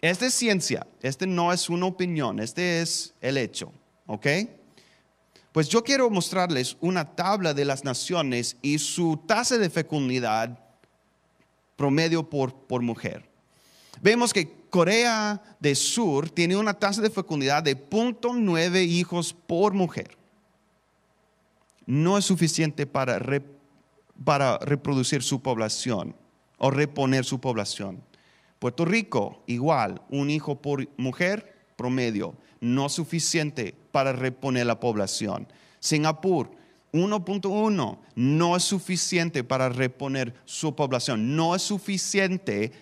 Esta 0.00 0.24
es 0.24 0.32
ciencia, 0.32 0.86
este 1.02 1.26
no 1.26 1.52
es 1.52 1.68
una 1.68 1.84
opinión, 1.84 2.40
este 2.40 2.80
es 2.80 3.12
el 3.20 3.36
hecho, 3.36 3.70
¿ok? 4.06 4.26
Pues 5.52 5.68
yo 5.68 5.84
quiero 5.84 6.08
mostrarles 6.08 6.78
una 6.80 7.14
tabla 7.14 7.52
de 7.52 7.66
las 7.66 7.84
naciones 7.84 8.56
y 8.62 8.78
su 8.78 9.18
tasa 9.26 9.58
de 9.58 9.68
fecundidad 9.68 10.58
promedio 11.76 12.28
por, 12.28 12.54
por 12.54 12.80
mujer. 12.80 13.28
Vemos 14.00 14.32
que 14.32 14.50
Corea 14.70 15.42
del 15.60 15.76
Sur 15.76 16.30
tiene 16.30 16.56
una 16.56 16.72
tasa 16.72 17.02
de 17.02 17.10
fecundidad 17.10 17.62
de 17.62 17.76
0.9 17.76 18.86
hijos 18.86 19.34
por 19.34 19.74
mujer. 19.74 20.16
No 21.84 22.16
es 22.16 22.24
suficiente 22.24 22.86
para, 22.86 23.20
para 24.24 24.56
reproducir 24.58 25.22
su 25.22 25.42
población 25.42 26.16
o 26.56 26.70
reponer 26.70 27.26
su 27.26 27.40
población. 27.40 28.02
Puerto 28.58 28.86
Rico, 28.86 29.42
igual, 29.46 30.00
un 30.08 30.30
hijo 30.30 30.62
por 30.62 30.88
mujer 30.96 31.66
promedio, 31.76 32.34
no 32.60 32.88
suficiente 32.88 33.74
para 33.92 34.12
reponer 34.12 34.66
la 34.66 34.80
población. 34.80 35.46
Singapur, 35.78 36.50
1.1, 36.92 37.98
no 38.14 38.56
es 38.56 38.62
suficiente 38.64 39.44
para 39.44 39.68
reponer 39.68 40.34
su 40.44 40.74
población, 40.74 41.36
no 41.36 41.54
es 41.54 41.62
suficiente 41.62 42.72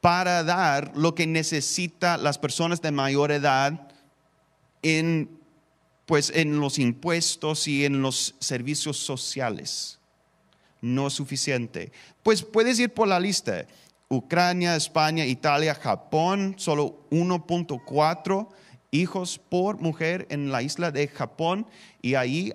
para 0.00 0.42
dar 0.44 0.92
lo 0.96 1.14
que 1.14 1.26
necesitan 1.26 2.22
las 2.22 2.38
personas 2.38 2.80
de 2.80 2.92
mayor 2.92 3.32
edad 3.32 3.88
en, 4.82 5.40
pues, 6.06 6.30
en 6.34 6.60
los 6.60 6.78
impuestos 6.78 7.66
y 7.66 7.84
en 7.84 8.02
los 8.02 8.34
servicios 8.38 8.98
sociales. 8.98 9.98
No 10.80 11.08
es 11.08 11.14
suficiente. 11.14 11.90
Pues 12.22 12.42
puedes 12.42 12.78
ir 12.78 12.92
por 12.92 13.08
la 13.08 13.18
lista. 13.18 13.66
Ucrania, 14.08 14.76
España, 14.76 15.24
Italia, 15.24 15.74
Japón, 15.74 16.54
solo 16.58 17.00
1.4 17.10 18.48
hijos 19.00 19.38
por 19.38 19.80
mujer 19.80 20.26
en 20.30 20.50
la 20.50 20.62
isla 20.62 20.90
de 20.90 21.08
Japón 21.08 21.66
y 22.02 22.14
ahí 22.14 22.52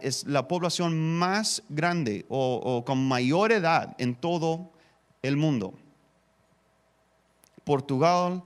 es 0.00 0.24
la 0.26 0.48
población 0.48 1.18
más 1.18 1.62
grande 1.68 2.26
o, 2.28 2.84
con 2.84 3.06
mayor 3.06 3.52
edad 3.52 3.94
en 3.98 4.14
todo 4.14 4.72
el 5.22 5.36
mundo. 5.36 5.74
Portugal, 7.64 8.42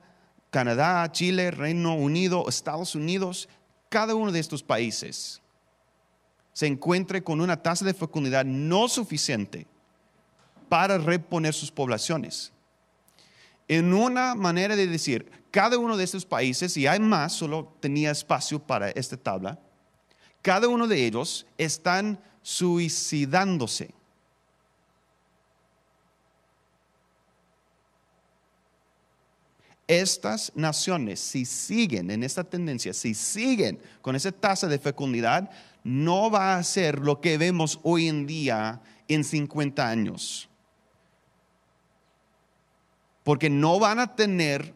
Canadá, 0.50 1.11
Chile, 1.11 1.50
Reino 1.50 1.94
Unido, 1.94 2.49
Estados 2.49 2.94
Unidos, 2.94 3.49
cada 3.88 4.14
uno 4.14 4.32
de 4.32 4.40
estos 4.40 4.62
países 4.62 5.40
se 6.52 6.67
encuentra 6.67 7.21
con 7.21 7.40
una 7.40 7.62
tasa 7.62 7.84
de 7.84 7.93
fecundidad 7.93 8.45
no 8.45 8.88
suficiente 8.88 9.67
para 10.69 10.99
reponer 10.99 11.52
sus 11.52 11.71
poblaciones. 11.71 12.52
En 13.68 13.92
una 13.92 14.34
manera 14.34 14.76
de 14.76 14.86
decir, 14.86 15.30
cada 15.50 15.78
uno 15.78 15.96
de 15.96 16.04
estos 16.04 16.24
países, 16.24 16.76
y 16.76 16.86
hay 16.86 17.00
más, 17.00 17.32
solo 17.32 17.76
tenía 17.80 18.12
espacio 18.12 18.60
para 18.60 18.90
esta 18.90 19.16
tabla, 19.16 19.58
cada 20.40 20.68
uno 20.68 20.86
de 20.86 21.04
ellos 21.04 21.46
están 21.58 22.20
suicidándose. 22.42 23.90
Estas 29.88 30.52
naciones, 30.54 31.20
si 31.20 31.44
siguen 31.44 32.10
en 32.10 32.22
esta 32.22 32.44
tendencia, 32.44 32.92
si 32.92 33.14
siguen 33.14 33.80
con 34.02 34.14
esa 34.14 34.32
tasa 34.32 34.68
de 34.68 34.78
fecundidad, 34.78 35.50
no 35.82 36.30
va 36.30 36.56
a 36.56 36.62
ser 36.62 36.98
lo 36.98 37.20
que 37.20 37.38
vemos 37.38 37.80
hoy 37.82 38.08
en 38.08 38.26
día 38.26 38.80
en 39.08 39.22
50 39.22 39.88
años 39.88 40.48
porque 43.26 43.50
no 43.50 43.80
van 43.80 43.99
a 43.99 44.15
tener 44.15 44.73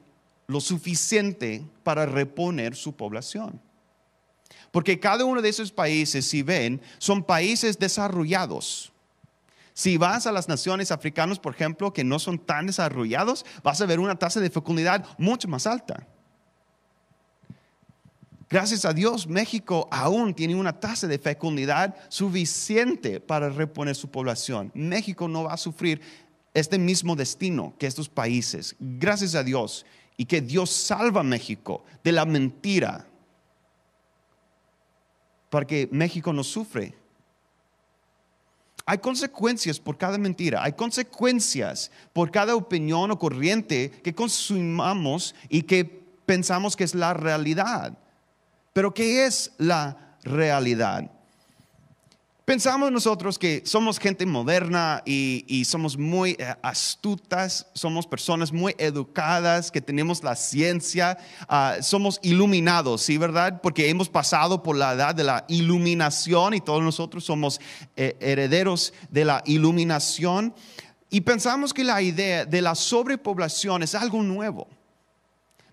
lo 0.49 0.61
suficiente 0.61 1.65
para 1.85 2.05
reponer 2.05 2.75
su 2.75 2.97
población. 2.97 3.61
Porque 4.73 4.99
cada 4.99 5.25
uno 5.25 5.41
de 5.41 5.49
esos 5.49 5.71
países, 5.71 6.27
si 6.27 6.43
ven, 6.43 6.83
son 6.99 7.23
países 7.23 7.79
desarrollados. 7.79 8.93
Si 9.73 9.97
vas 9.97 10.27
a 10.27 10.33
las 10.33 10.49
naciones 10.49 10.91
africanas, 10.91 11.39
por 11.39 11.55
ejemplo, 11.55 11.93
que 11.93 12.03
no 12.03 12.19
son 12.19 12.41
tan 12.41 12.67
desarrollados, 12.67 13.47
vas 13.63 13.81
a 13.81 13.87
ver 13.87 14.01
una 14.01 14.19
tasa 14.19 14.41
de 14.41 14.51
fecundidad 14.51 15.07
mucho 15.17 15.47
más 15.47 15.69
alta. 15.69 16.05
Gracias 18.49 18.85
a 18.85 18.93
Dios, 18.93 19.29
México 19.29 19.87
aún 19.93 20.35
tiene 20.35 20.57
una 20.57 20.73
tasa 20.73 21.07
de 21.07 21.21
fecundidad 21.21 21.95
suficiente 22.09 23.21
para 23.21 23.49
reponer 23.49 23.95
su 23.95 24.11
población. 24.11 24.73
México 24.75 25.29
no 25.29 25.45
va 25.45 25.53
a 25.53 25.57
sufrir 25.57 26.01
este 26.55 26.79
mismo 26.79 27.17
destino 27.17 27.75
que 27.79 27.87
estos 27.87 28.09
países, 28.09 28.77
gracias 28.79 29.35
a 29.35 29.43
Dios, 29.43 29.87
y 30.17 30.27
que 30.27 30.41
Dios 30.41 30.71
salva 30.71 31.21
a 31.21 31.25
México 31.25 31.85
de 32.05 32.13
la 32.13 32.25
mentira, 32.25 33.07
para 35.49 35.67
que 35.67 35.89
México 35.91 36.33
no 36.33 36.45
sufre. 36.45 36.95
Hay 38.87 38.99
consecuencias 38.99 39.79
por 39.79 39.99
cada 39.99 40.19
mentira, 40.19 40.63
hay 40.63 40.73
consecuencias 40.73 41.91
por 42.13 42.31
cada 42.31 42.55
opinión 42.55 43.11
o 43.11 43.19
corriente 43.19 43.91
que 43.91 44.15
consumamos 44.15 45.35
y 45.49 45.63
que 45.63 45.85
pensamos 46.27 46.77
que 46.77 46.85
es 46.85 46.95
la 46.95 47.15
realidad. 47.15 47.97
Pero 48.73 48.95
¿qué 48.95 49.27
es 49.27 49.53
la 49.59 50.17
realidad? 50.23 51.11
Pensamos 52.45 52.91
nosotros 52.91 53.39
que 53.39 53.63
somos 53.65 53.99
gente 53.99 54.27
moderna 54.27 55.03
y, 55.05 55.65
somos 55.65 55.97
muy 55.97 56.33
eh, 56.33 56.55
astutas, 56.63 57.67
somos 57.75 58.07
personas 58.07 58.53
muy 58.53 58.75
educadas, 58.79 59.71
que 59.71 59.81
tenemos 59.81 60.23
la 60.25 60.35
ciencia, 60.35 61.19
ah, 61.49 61.77
somos 61.81 62.19
iluminados, 62.23 63.03
¿sí, 63.03 63.19
verdad? 63.19 63.61
Porque 63.63 63.89
hemos 63.89 64.09
pasado 64.09 64.63
por 64.63 64.77
la 64.77 64.95
edad 64.95 65.15
de 65.15 65.25
la 65.25 65.45
iluminación 65.49 66.55
y 66.55 66.61
todos 66.61 66.83
nosotros 66.83 67.25
somos 67.25 67.61
eh, 67.95 68.17
herederos 68.21 68.95
de 69.11 69.25
la 69.25 69.43
iluminación. 69.47 70.55
Y 71.11 71.21
pensamos 71.21 71.75
que 71.75 71.85
la 71.85 72.01
idea 72.01 72.47
de 72.47 72.63
la 72.63 72.75
sobrepoblación 72.75 73.83
es 73.83 73.95
algo 73.95 74.23
nuevo. 74.23 74.67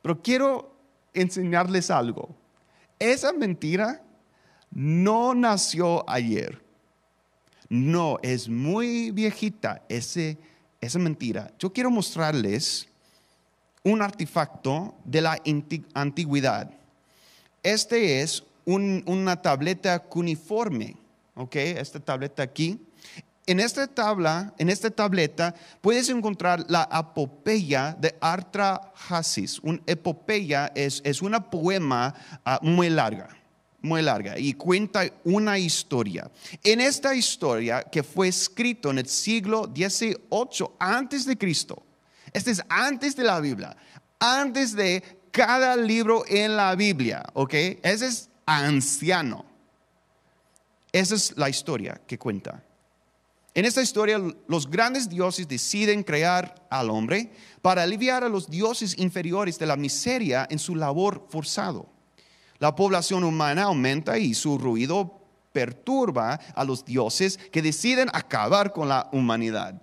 Pero 0.01 0.21
quiero 0.21 0.75
enseñarles 1.13 1.89
algo. 1.89 2.35
Esa 2.99 3.31
mentira 3.33 4.01
no 4.71 5.33
nació 5.33 6.07
ayer. 6.09 6.61
No, 7.69 8.17
es 8.21 8.47
muy 8.47 9.11
viejita 9.11 9.83
ese, 9.89 10.37
esa 10.79 10.99
mentira. 10.99 11.51
Yo 11.59 11.73
quiero 11.73 11.91
mostrarles 11.91 12.87
un 13.83 14.01
artefacto 14.01 14.95
de 15.03 15.21
la 15.21 15.41
antigüedad. 15.93 16.71
Este 17.63 18.21
es 18.21 18.43
una 18.65 19.41
tableta 19.41 19.99
cuneiforme, 19.99 20.95
¿ok? 21.35 21.55
Esta 21.55 21.99
tableta 21.99 22.43
aquí. 22.43 22.79
En 23.45 23.61
esta 23.61 23.87
tabla, 23.87 24.53
en 24.57 24.69
esta 24.69 24.89
tableta, 24.89 25.55
puedes 25.79 26.09
encontrar 26.09 26.65
la 26.67 26.87
epopeya 26.91 27.95
de 27.97 28.13
Artra 28.19 28.93
Hasis. 29.07 29.59
Un 29.59 29.81
epopeya 29.87 30.71
es, 30.75 31.01
es 31.05 31.21
una 31.21 31.49
poema 31.49 32.13
ah, 32.43 32.59
muy 32.61 32.89
larga 32.89 33.36
muy 33.81 34.01
larga 34.01 34.37
y 34.37 34.53
cuenta 34.53 35.03
una 35.23 35.57
historia. 35.57 36.29
En 36.63 36.81
esta 36.81 37.15
historia 37.15 37.83
que 37.83 38.03
fue 38.03 38.27
escrito 38.27 38.91
en 38.91 38.99
el 38.99 39.07
siglo 39.07 39.71
XVIII 39.73 40.69
antes 40.79 41.25
de 41.25 41.37
Cristo, 41.37 41.83
este 42.33 42.51
es 42.51 42.61
antes 42.69 43.15
de 43.15 43.23
la 43.23 43.39
Biblia, 43.39 43.75
antes 44.19 44.75
de 44.75 45.03
cada 45.31 45.75
libro 45.75 46.23
en 46.27 46.55
la 46.55 46.75
Biblia, 46.75 47.23
¿ok? 47.33 47.53
Ese 47.83 48.07
es 48.07 48.29
anciano. 48.45 49.45
Esa 50.91 51.15
es 51.15 51.37
la 51.37 51.49
historia 51.49 52.01
que 52.07 52.17
cuenta. 52.17 52.63
En 53.53 53.65
esta 53.65 53.81
historia, 53.81 54.21
los 54.47 54.69
grandes 54.69 55.09
dioses 55.09 55.47
deciden 55.47 56.03
crear 56.03 56.67
al 56.69 56.89
hombre 56.91 57.31
para 57.61 57.83
aliviar 57.83 58.23
a 58.23 58.29
los 58.29 58.49
dioses 58.49 58.97
inferiores 58.97 59.57
de 59.57 59.65
la 59.65 59.75
miseria 59.75 60.47
en 60.49 60.59
su 60.59 60.75
labor 60.75 61.25
forzado. 61.29 61.96
La 62.59 62.75
población 62.75 63.23
humana 63.23 63.63
aumenta 63.63 64.17
y 64.17 64.33
su 64.33 64.57
ruido 64.57 65.19
perturba 65.53 66.39
a 66.55 66.63
los 66.63 66.85
dioses 66.85 67.37
que 67.51 67.61
deciden 67.61 68.09
acabar 68.13 68.73
con 68.73 68.89
la 68.89 69.09
humanidad. 69.11 69.81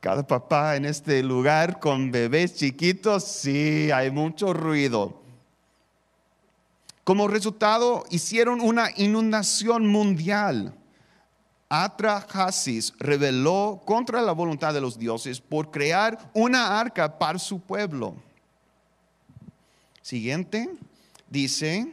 Cada 0.00 0.26
papá 0.26 0.76
en 0.76 0.84
este 0.84 1.22
lugar 1.22 1.80
con 1.80 2.10
bebés 2.10 2.54
chiquitos, 2.54 3.24
sí, 3.24 3.90
hay 3.90 4.10
mucho 4.10 4.52
ruido. 4.52 5.22
Como 7.04 7.28
resultado, 7.28 8.04
hicieron 8.10 8.60
una 8.60 8.90
inundación 8.96 9.86
mundial. 9.86 10.74
Atrahasis 11.68 12.92
rebeló 12.98 13.82
contra 13.84 14.22
la 14.22 14.32
voluntad 14.32 14.72
de 14.74 14.80
los 14.80 14.98
dioses 14.98 15.40
por 15.40 15.70
crear 15.70 16.30
una 16.34 16.78
arca 16.78 17.18
para 17.18 17.38
su 17.38 17.60
pueblo. 17.60 18.16
Siguiente, 20.06 20.70
dice, 21.28 21.92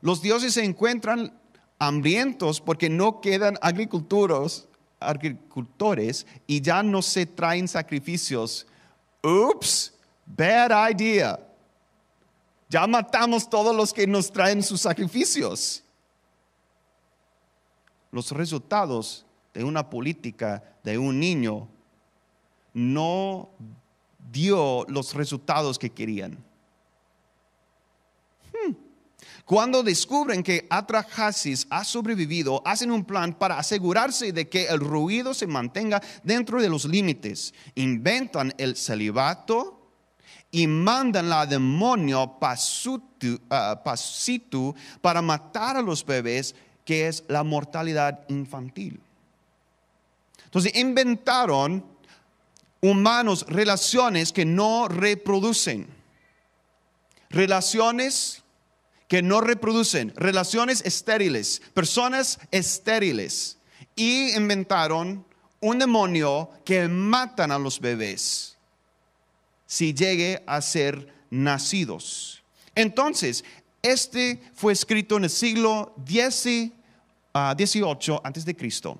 los 0.00 0.22
dioses 0.22 0.54
se 0.54 0.64
encuentran 0.64 1.38
hambrientos 1.78 2.58
porque 2.58 2.88
no 2.88 3.20
quedan 3.20 3.58
agricultores 3.60 4.66
y 6.46 6.62
ya 6.62 6.82
no 6.82 7.02
se 7.02 7.26
traen 7.26 7.68
sacrificios. 7.68 8.66
Ups, 9.22 9.92
bad 10.24 10.70
idea. 10.90 11.38
Ya 12.70 12.86
matamos 12.86 13.50
todos 13.50 13.76
los 13.76 13.92
que 13.92 14.06
nos 14.06 14.32
traen 14.32 14.62
sus 14.62 14.80
sacrificios. 14.80 15.84
Los 18.10 18.30
resultados 18.30 19.26
de 19.52 19.64
una 19.64 19.90
política 19.90 20.64
de 20.82 20.96
un 20.96 21.20
niño 21.20 21.68
no 22.72 23.50
dio 24.32 24.86
los 24.88 25.12
resultados 25.12 25.78
que 25.78 25.90
querían. 25.90 26.48
Cuando 29.50 29.82
descubren 29.82 30.44
que 30.44 30.68
Atrahasis 30.70 31.66
ha 31.70 31.82
sobrevivido, 31.82 32.62
hacen 32.64 32.92
un 32.92 33.04
plan 33.04 33.34
para 33.34 33.58
asegurarse 33.58 34.32
de 34.32 34.48
que 34.48 34.66
el 34.66 34.78
ruido 34.78 35.34
se 35.34 35.48
mantenga 35.48 36.00
dentro 36.22 36.62
de 36.62 36.68
los 36.68 36.84
límites. 36.84 37.52
Inventan 37.74 38.54
el 38.58 38.76
celibato 38.76 39.90
y 40.52 40.68
mandan 40.68 41.28
la 41.28 41.46
demonio 41.46 42.38
ah, 43.50 43.80
Pasitu 43.82 44.72
para 45.00 45.20
matar 45.20 45.76
a 45.78 45.82
los 45.82 46.06
bebés, 46.06 46.54
que 46.84 47.08
es 47.08 47.24
la 47.26 47.42
mortalidad 47.42 48.20
infantil. 48.28 49.00
Entonces 50.44 50.76
inventaron 50.76 51.84
humanos 52.80 53.44
relaciones 53.48 54.32
que 54.32 54.44
no 54.44 54.86
reproducen. 54.86 55.88
Relaciones 57.30 58.39
que 59.10 59.22
no 59.22 59.40
reproducen, 59.40 60.12
relaciones 60.14 60.82
estériles, 60.86 61.60
personas 61.74 62.38
estériles. 62.52 63.58
Y 63.96 64.36
inventaron 64.36 65.26
un 65.58 65.80
demonio 65.80 66.48
que 66.64 66.86
matan 66.86 67.50
a 67.50 67.58
los 67.58 67.80
bebés 67.80 68.56
si 69.66 69.92
llegue 69.92 70.44
a 70.46 70.62
ser 70.62 71.12
nacidos. 71.28 72.44
Entonces, 72.76 73.44
este 73.82 74.40
fue 74.54 74.72
escrito 74.72 75.16
en 75.16 75.24
el 75.24 75.30
siglo 75.30 75.92
XVIII 76.06 76.72
uh, 77.34 78.20
antes 78.22 78.44
de 78.44 78.54
Cristo. 78.54 78.96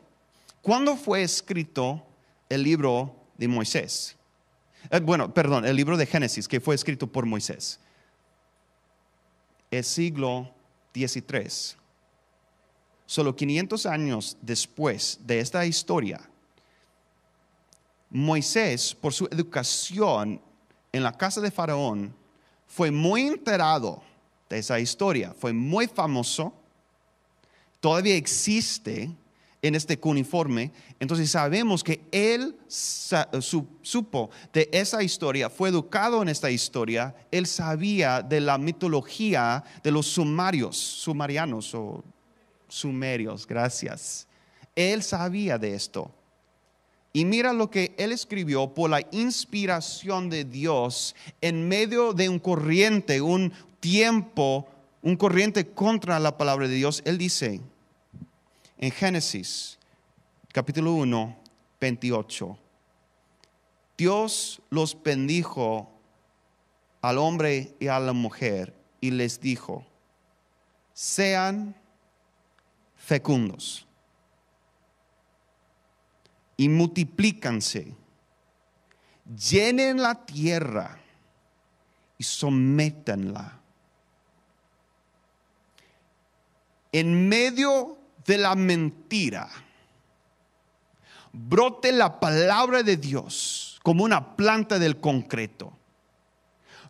¿Cuándo 0.61 0.97
fue 0.97 1.23
escrito 1.23 2.05
el 2.49 2.65
libro 2.65 3.15
de 3.39 3.47
Moisés? 3.47 4.17
Eh, 4.91 4.99
bueno, 4.99 5.33
perdón, 5.33 5.67
el 5.67 5.77
libro 5.77 5.97
de 5.97 6.07
Génesis 6.07 6.49
que 6.49 6.59
fue 6.59 6.75
escrito 6.75 7.07
por 7.07 7.27
Moisés 7.27 7.79
el 9.71 9.85
siglo 9.85 10.53
XIII. 10.95 11.77
Solo 13.07 13.35
500 13.35 13.87
años 13.87 14.37
después 14.41 15.19
de 15.23 15.41
esta 15.41 15.65
historia, 15.67 16.21
Moisés, 18.11 18.95
por 18.95 19.13
su 19.13 19.27
educación 19.31 20.41
en 20.93 21.03
la 21.03 21.17
casa 21.17 21.41
de 21.41 21.51
Faraón, 21.51 22.15
fue 22.67 22.91
muy 22.91 23.23
enterado 23.23 24.03
de 24.49 24.59
esa 24.59 24.81
historia, 24.81 25.35
fue 25.39 25.53
muy 25.53 25.87
famoso, 25.87 26.53
todavía 27.81 28.17
existe 28.17 29.11
en 29.63 29.75
este 29.75 29.99
cuneiforme, 29.99 30.73
entonces 30.99 31.31
sabemos 31.31 31.85
que 31.85 32.01
él 32.13 32.57
supo 32.67 34.31
de 34.53 34.69
esa 34.73 35.03
historia, 35.03 35.51
fue 35.51 35.69
educado 35.69 36.23
en 36.23 36.29
esta 36.29 36.51
historia, 36.51 37.15
él 37.31 37.47
sabía 37.47 38.23
de 38.23 38.41
la 38.41 38.57
mitología 38.57 39.63
de 39.83 39.91
los 39.91 40.07
sumarios, 40.07 40.77
sumarianos 40.77 41.75
o 41.75 42.03
sumerios, 42.69 43.47
gracias. 43.47 44.27
Él 44.75 45.03
sabía 45.03 45.59
de 45.59 45.75
esto. 45.75 46.11
Y 47.13 47.25
mira 47.25 47.53
lo 47.53 47.71
que 47.71 47.95
él 47.99 48.13
escribió 48.13 48.73
por 48.73 48.89
la 48.89 49.03
inspiración 49.11 50.31
de 50.31 50.45
Dios 50.45 51.17
en 51.41 51.67
medio 51.67 52.13
de 52.13 52.29
un 52.29 52.39
corriente, 52.39 53.21
un 53.21 53.53
tiempo, 53.81 54.69
un 55.03 55.17
corriente 55.17 55.67
contra 55.67 56.21
la 56.21 56.39
palabra 56.39 56.69
de 56.69 56.77
Dios. 56.77 57.03
Él 57.05 57.19
dice, 57.19 57.61
en 58.81 58.91
Génesis 58.91 59.79
capítulo 60.55 60.95
1, 60.95 61.37
28. 61.79 62.59
Dios 63.99 64.63
los 64.71 65.01
bendijo 65.03 65.93
al 67.03 67.19
hombre 67.19 67.77
y 67.79 67.89
a 67.89 68.01
la 68.01 68.15
mujer 68.15 68.75
y 68.99 69.11
les 69.11 69.39
dijo, 69.39 69.85
sean 70.95 71.77
fecundos 72.97 73.87
y 76.57 76.71
multiplícanse, 76.71 77.95
llenen 79.51 80.01
la 80.01 80.25
tierra 80.25 80.99
y 82.17 82.25
sométanla. 82.25 83.61
En 86.93 87.29
medio 87.29 88.00
de 88.31 88.39
la 88.39 88.55
mentira 88.55 89.51
brote 91.33 91.91
la 91.91 92.21
palabra 92.21 92.85
de 92.85 92.97
Dios 92.97 93.81
como 93.83 94.05
una 94.05 94.37
planta 94.37 94.79
del 94.79 95.01
concreto, 95.01 95.73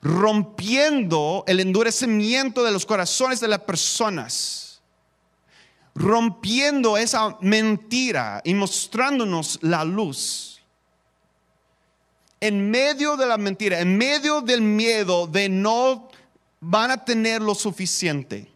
rompiendo 0.03 1.43
el 1.47 1.61
endurecimiento 1.61 2.63
de 2.63 2.73
los 2.73 2.85
corazones 2.85 3.41
de 3.41 3.49
las 3.49 3.61
personas, 3.61 4.83
rompiendo 5.95 6.99
esa 6.99 7.39
mentira 7.41 8.43
y 8.45 8.53
mostrándonos 8.53 9.59
la 9.63 9.83
luz. 9.83 10.61
En 12.39 12.71
medio 12.71 13.17
de 13.17 13.25
la 13.25 13.39
mentira, 13.39 13.81
en 13.81 13.97
medio 13.97 14.43
del 14.43 14.61
miedo 14.61 15.27
de 15.27 15.49
no 15.49 16.11
van 16.61 16.91
a 16.91 17.03
tener 17.03 17.41
lo 17.41 17.55
suficiente 17.55 18.50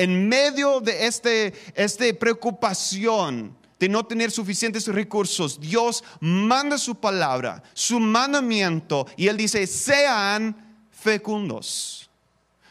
en 0.00 0.30
medio 0.30 0.80
de 0.80 1.06
este, 1.06 1.52
esta 1.74 2.06
preocupación 2.18 3.54
de 3.78 3.86
no 3.86 4.02
tener 4.06 4.30
suficientes 4.30 4.86
recursos, 4.86 5.60
Dios 5.60 6.02
manda 6.20 6.78
su 6.78 6.94
palabra, 6.94 7.62
su 7.74 8.00
mandamiento, 8.00 9.06
y 9.18 9.28
Él 9.28 9.36
dice, 9.36 9.66
sean 9.66 10.86
fecundos. 10.90 12.08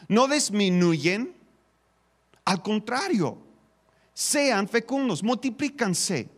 No 0.08 0.26
disminuyen, 0.26 1.32
al 2.44 2.62
contrario, 2.62 3.38
sean 4.12 4.68
fecundos, 4.68 5.22
multiplícanse 5.22 6.28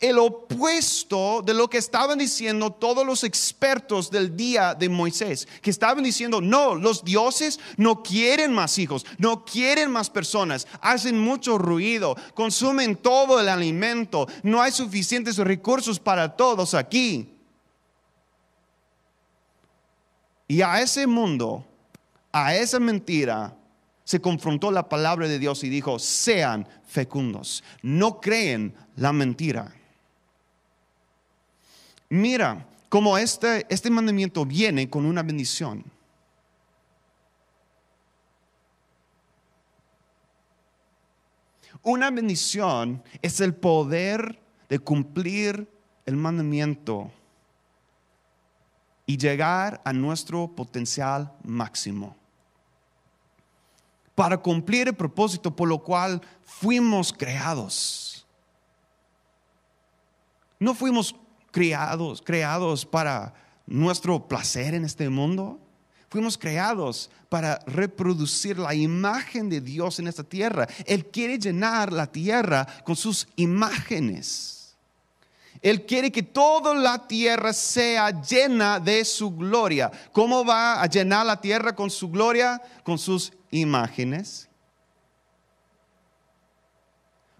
el 0.00 0.18
opuesto 0.18 1.42
de 1.42 1.54
lo 1.54 1.68
que 1.68 1.78
estaban 1.78 2.18
diciendo 2.18 2.70
todos 2.70 3.04
los 3.04 3.24
expertos 3.24 4.10
del 4.10 4.36
día 4.36 4.74
de 4.74 4.88
Moisés, 4.88 5.48
que 5.60 5.70
estaban 5.70 6.04
diciendo, 6.04 6.40
no, 6.40 6.76
los 6.76 7.04
dioses 7.04 7.58
no 7.76 8.02
quieren 8.02 8.52
más 8.52 8.78
hijos, 8.78 9.04
no 9.18 9.44
quieren 9.44 9.90
más 9.90 10.08
personas, 10.08 10.68
hacen 10.80 11.18
mucho 11.18 11.58
ruido, 11.58 12.16
consumen 12.34 12.94
todo 12.94 13.40
el 13.40 13.48
alimento, 13.48 14.28
no 14.44 14.62
hay 14.62 14.70
suficientes 14.70 15.36
recursos 15.38 15.98
para 15.98 16.36
todos 16.36 16.74
aquí. 16.74 17.34
Y 20.46 20.62
a 20.62 20.80
ese 20.80 21.06
mundo, 21.06 21.66
a 22.30 22.54
esa 22.54 22.78
mentira, 22.78 23.54
se 24.04 24.20
confrontó 24.20 24.70
la 24.70 24.88
palabra 24.88 25.26
de 25.28 25.38
Dios 25.38 25.64
y 25.64 25.68
dijo, 25.68 25.98
sean 25.98 26.66
fecundos, 26.86 27.62
no 27.82 28.20
creen 28.20 28.74
la 28.96 29.12
mentira. 29.12 29.74
Mira 32.08 32.66
cómo 32.88 33.18
este, 33.18 33.66
este 33.68 33.90
mandamiento 33.90 34.46
viene 34.46 34.88
con 34.88 35.04
una 35.04 35.22
bendición. 35.22 35.84
Una 41.82 42.10
bendición 42.10 43.02
es 43.22 43.40
el 43.40 43.54
poder 43.54 44.40
de 44.68 44.78
cumplir 44.78 45.68
el 46.06 46.16
mandamiento 46.16 47.10
y 49.06 49.16
llegar 49.16 49.80
a 49.84 49.92
nuestro 49.92 50.48
potencial 50.48 51.32
máximo. 51.44 52.16
Para 54.14 54.36
cumplir 54.36 54.88
el 54.88 54.94
propósito 54.96 55.54
por 55.54 55.68
lo 55.68 55.78
cual 55.78 56.20
fuimos 56.44 57.12
creados. 57.12 58.26
No 60.58 60.74
fuimos 60.74 61.14
creados, 61.50 62.22
creados 62.22 62.84
para 62.84 63.34
nuestro 63.66 64.26
placer 64.26 64.74
en 64.74 64.84
este 64.84 65.08
mundo. 65.08 65.60
Fuimos 66.10 66.38
creados 66.38 67.10
para 67.28 67.58
reproducir 67.66 68.58
la 68.58 68.74
imagen 68.74 69.50
de 69.50 69.60
Dios 69.60 69.98
en 69.98 70.08
esta 70.08 70.24
tierra. 70.24 70.66
Él 70.86 71.06
quiere 71.06 71.38
llenar 71.38 71.92
la 71.92 72.06
tierra 72.06 72.66
con 72.84 72.96
sus 72.96 73.28
imágenes. 73.36 74.76
Él 75.60 75.84
quiere 75.84 76.10
que 76.10 76.22
toda 76.22 76.74
la 76.74 77.06
tierra 77.06 77.52
sea 77.52 78.22
llena 78.22 78.78
de 78.80 79.04
su 79.04 79.34
gloria. 79.34 79.90
¿Cómo 80.12 80.44
va 80.44 80.80
a 80.80 80.86
llenar 80.86 81.26
la 81.26 81.40
tierra 81.40 81.74
con 81.74 81.90
su 81.90 82.08
gloria? 82.10 82.62
Con 82.84 82.98
sus 82.98 83.32
imágenes. 83.50 84.47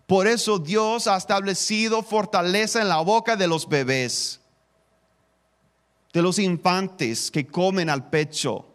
Por 0.09 0.27
eso 0.27 0.59
Dios 0.59 1.07
ha 1.07 1.17
establecido 1.17 2.03
fortaleza 2.03 2.81
en 2.81 2.89
la 2.89 3.01
boca 3.03 3.37
de 3.37 3.47
los 3.47 3.69
bebés 3.69 4.41
de 6.13 6.23
los 6.23 6.39
infantes 6.39 7.31
que 7.31 7.47
comen 7.47 7.89
al 7.89 8.09
pecho. 8.09 8.67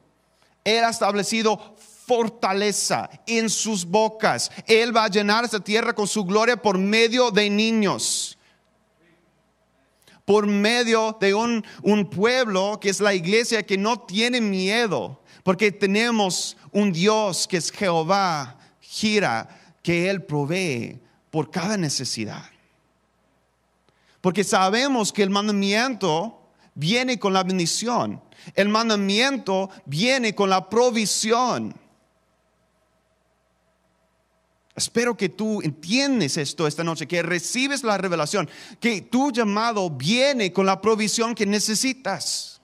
Él 0.64 0.84
ha 0.84 0.90
establecido 0.90 1.76
fortaleza 2.06 3.10
en 3.26 3.50
sus 3.50 3.86
bocas. 3.86 4.52
Él 4.66 4.96
va 4.96 5.06
a 5.06 5.10
llenar 5.10 5.44
esta 5.44 5.60
tierra 5.60 5.94
con 5.94 6.08
su 6.08 6.24
gloria 6.24 6.56
por 6.56 6.78
medio 6.78 7.32
de 7.32 7.50
niños. 7.50 8.38
Por 10.26 10.48
medio 10.48 11.18
de 11.20 11.34
un, 11.34 11.64
pueblo 12.10 12.80
que 12.80 12.90
es 12.90 13.02
la 13.02 13.14
iglesia 13.14 13.64
que 13.64 13.78
no 13.78 14.00
tiene 14.00 14.40
miedo. 14.40 15.20
Porque 15.44 15.72
tenemos 15.72 16.56
un 16.72 16.94
Dios 16.94 17.46
que 17.46 17.58
es 17.58 17.72
Jehová, 17.72 18.58
gira, 18.80 19.50
que 19.82 20.10
Él 20.10 20.24
provee 20.24 21.03
por 21.34 21.50
cada 21.50 21.78
necesidad. 21.78 22.46
Porque 24.22 24.44
sabemos 24.44 25.12
que 25.12 25.24
el 25.24 25.32
mandamiento 25.32 26.40
viene 26.76 27.18
con 27.18 27.34
la 27.34 27.42
bendición. 27.42 28.22
El 28.54 28.70
mandamiento 28.70 29.72
viene 29.88 30.36
con 30.36 30.52
la 30.52 30.70
provisión. 30.70 31.76
Espero 34.76 35.18
que 35.18 35.30
tú 35.30 35.60
entiendes 35.64 36.38
esto 36.38 36.68
esta 36.68 36.84
noche, 36.84 37.08
que 37.08 37.24
recibes 37.24 37.82
la 37.82 37.98
revelación, 37.98 38.48
que 38.80 39.02
tu 39.02 39.32
llamado 39.32 39.90
viene 39.90 40.54
con 40.54 40.68
la 40.68 40.80
provisión 40.80 41.34
que 41.34 41.48
necesitas. 41.48 42.62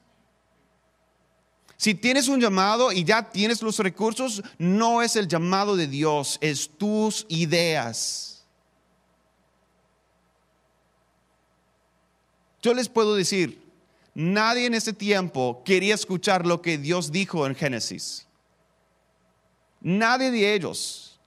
Si 1.76 1.96
tienes 1.96 2.28
un 2.28 2.40
llamado 2.40 2.92
y 2.92 3.04
ya 3.04 3.32
tienes 3.32 3.64
los 3.64 3.80
recursos, 3.80 4.44
no 4.60 5.02
es 5.02 5.16
el 5.16 5.28
llamado 5.28 5.76
de 5.76 5.88
Dios, 5.88 6.38
es 6.40 6.70
tus 6.78 7.26
ideas. 7.30 8.38
Yo 12.62 12.74
les 12.74 12.89
puedo 12.89 13.15
decir, 13.15 13.69
Nadie 14.22 14.65
en 14.65 14.74
ese 14.74 14.91
tiempo 14.91 15.62
quería 15.63 15.95
escuchar 15.95 16.45
lo 16.45 16.62
que 16.62 16.78
Dios 16.78 17.10
dijo 17.10 17.48
en 17.48 17.56
Génesis. 17.56 18.28
Nadie 19.80 20.30
de 20.30 20.54
ellos. 20.54 21.17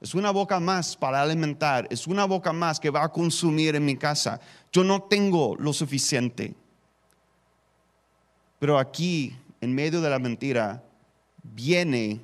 Es 0.00 0.14
una 0.14 0.30
boca 0.30 0.58
más 0.58 0.96
para 0.96 1.20
alimentar, 1.20 1.86
es 1.90 2.06
una 2.06 2.24
boca 2.24 2.52
más 2.52 2.80
que 2.80 2.88
va 2.88 3.02
a 3.04 3.12
consumir 3.12 3.74
en 3.76 3.84
mi 3.84 3.96
casa. 3.96 4.40
Yo 4.72 4.82
no 4.82 5.02
tengo 5.02 5.56
lo 5.56 5.74
suficiente. 5.74 6.54
Pero 8.60 8.78
aquí, 8.78 9.36
en 9.60 9.74
medio 9.74 10.00
de 10.00 10.08
la 10.08 10.18
mentira, 10.18 10.82
viene 11.42 12.18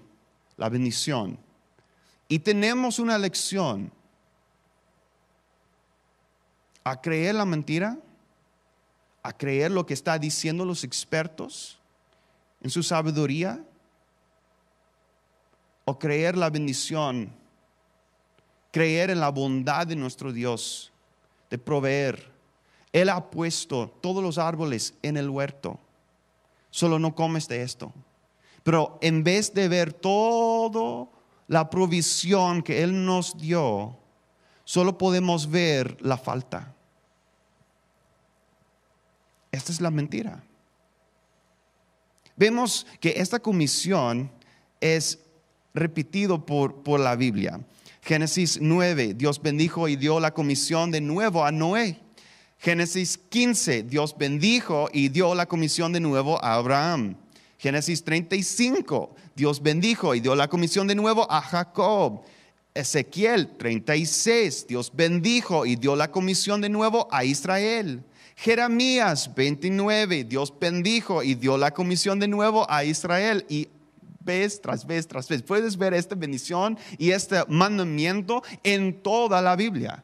la 0.56 0.70
bendición. 0.70 1.36
Y 2.28 2.38
tenemos 2.38 2.98
una 2.98 3.18
lección. 3.18 3.92
A 6.82 7.00
creer 7.00 7.34
la 7.34 7.44
mentira 7.44 7.98
a 9.24 9.32
creer 9.32 9.70
lo 9.70 9.86
que 9.86 9.94
está 9.94 10.18
diciendo 10.18 10.64
los 10.64 10.84
expertos 10.84 11.80
en 12.62 12.70
su 12.70 12.82
sabiduría? 12.82 13.64
¿O 15.86 15.98
creer 15.98 16.36
la 16.36 16.50
bendición? 16.50 17.32
Creer 18.70 19.10
en 19.10 19.20
la 19.20 19.30
bondad 19.30 19.86
de 19.86 19.96
nuestro 19.96 20.32
Dios 20.32 20.92
de 21.50 21.58
proveer. 21.58 22.30
Él 22.92 23.08
ha 23.08 23.30
puesto 23.30 23.88
todos 24.00 24.22
los 24.22 24.36
árboles 24.36 24.94
en 25.02 25.16
el 25.16 25.30
huerto. 25.30 25.80
Solo 26.70 26.98
no 26.98 27.14
comes 27.14 27.48
de 27.48 27.62
esto. 27.62 27.92
Pero 28.62 28.98
en 29.00 29.24
vez 29.24 29.54
de 29.54 29.68
ver 29.68 29.92
toda 29.92 31.08
la 31.48 31.70
provisión 31.70 32.62
que 32.62 32.82
Él 32.82 33.06
nos 33.06 33.38
dio, 33.38 33.96
solo 34.64 34.98
podemos 34.98 35.50
ver 35.50 35.96
la 36.02 36.18
falta. 36.18 36.73
Esta 39.64 39.72
es 39.72 39.80
la 39.80 39.90
mentira. 39.90 40.44
Vemos 42.36 42.86
que 43.00 43.14
esta 43.16 43.38
comisión 43.38 44.30
es 44.78 45.20
repetido 45.72 46.44
por, 46.44 46.82
por 46.82 47.00
la 47.00 47.16
Biblia. 47.16 47.58
Génesis 48.02 48.58
9, 48.60 49.14
Dios 49.14 49.40
bendijo 49.40 49.88
y 49.88 49.96
dio 49.96 50.20
la 50.20 50.34
comisión 50.34 50.90
de 50.90 51.00
nuevo 51.00 51.46
a 51.46 51.50
Noé. 51.50 51.98
Génesis 52.58 53.16
15, 53.16 53.84
Dios 53.84 54.14
bendijo 54.18 54.90
y 54.92 55.08
dio 55.08 55.34
la 55.34 55.46
comisión 55.46 55.94
de 55.94 56.00
nuevo 56.00 56.44
a 56.44 56.56
Abraham. 56.56 57.16
Génesis 57.56 58.04
35, 58.04 59.16
Dios 59.34 59.62
bendijo 59.62 60.14
y 60.14 60.20
dio 60.20 60.34
la 60.34 60.48
comisión 60.48 60.86
de 60.86 60.94
nuevo 60.94 61.26
a 61.32 61.40
Jacob. 61.40 62.20
Ezequiel 62.74 63.56
36, 63.56 64.66
Dios 64.68 64.92
bendijo 64.94 65.64
y 65.64 65.76
dio 65.76 65.96
la 65.96 66.10
comisión 66.10 66.60
de 66.60 66.68
nuevo 66.68 67.08
a 67.10 67.24
Israel. 67.24 68.04
Jeremías 68.36 69.32
29, 69.34 70.24
Dios 70.24 70.52
bendijo 70.58 71.22
y 71.22 71.34
dio 71.34 71.56
la 71.56 71.72
comisión 71.72 72.18
de 72.18 72.28
nuevo 72.28 72.66
a 72.68 72.84
Israel 72.84 73.46
y 73.48 73.68
vez 74.20 74.60
tras 74.60 74.86
vez 74.86 75.06
tras 75.06 75.28
vez. 75.28 75.42
Puedes 75.42 75.76
ver 75.76 75.94
esta 75.94 76.14
bendición 76.14 76.78
y 76.98 77.10
este 77.10 77.44
mandamiento 77.48 78.42
en 78.62 79.02
toda 79.02 79.40
la 79.40 79.54
Biblia. 79.54 80.02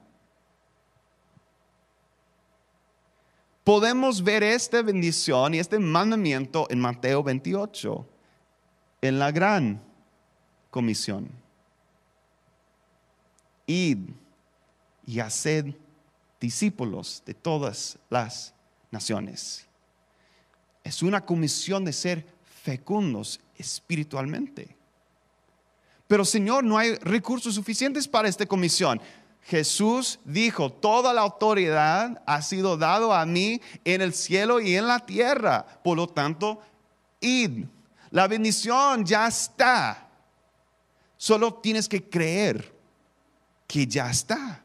Podemos 3.64 4.22
ver 4.22 4.42
esta 4.42 4.82
bendición 4.82 5.54
y 5.54 5.58
este 5.58 5.78
mandamiento 5.78 6.66
en 6.70 6.80
Mateo 6.80 7.22
28, 7.22 8.06
en 9.02 9.18
la 9.18 9.30
gran 9.30 9.82
comisión. 10.70 11.28
Id 13.66 13.98
y 15.06 15.20
haced 15.20 15.74
discípulos 16.40 17.22
de 17.26 17.34
todas 17.34 17.98
las 18.08 18.54
naciones. 18.90 19.66
Es 20.82 21.02
una 21.02 21.24
comisión 21.24 21.84
de 21.84 21.92
ser 21.92 22.26
fecundos 22.62 23.40
espiritualmente. 23.56 24.76
Pero 26.08 26.24
Señor, 26.24 26.64
no 26.64 26.76
hay 26.76 26.96
recursos 26.96 27.54
suficientes 27.54 28.08
para 28.08 28.28
esta 28.28 28.46
comisión. 28.46 29.00
Jesús 29.42 30.18
dijo, 30.24 30.70
toda 30.72 31.14
la 31.14 31.20
autoridad 31.20 32.22
ha 32.26 32.42
sido 32.42 32.76
dado 32.76 33.14
a 33.14 33.24
mí 33.24 33.60
en 33.84 34.00
el 34.00 34.12
cielo 34.12 34.60
y 34.60 34.76
en 34.76 34.86
la 34.86 34.98
tierra. 35.00 35.64
Por 35.84 35.96
lo 35.96 36.08
tanto, 36.08 36.60
id. 37.20 37.64
La 38.10 38.26
bendición 38.26 39.04
ya 39.04 39.28
está. 39.28 40.08
Solo 41.16 41.54
tienes 41.54 41.88
que 41.88 42.02
creer 42.02 42.74
que 43.66 43.86
ya 43.86 44.10
está. 44.10 44.64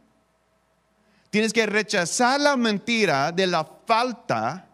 Tienes 1.36 1.52
que 1.52 1.66
rechazar 1.66 2.40
la 2.40 2.56
mentira 2.56 3.30
de 3.30 3.46
la 3.46 3.70
falta 3.86 4.70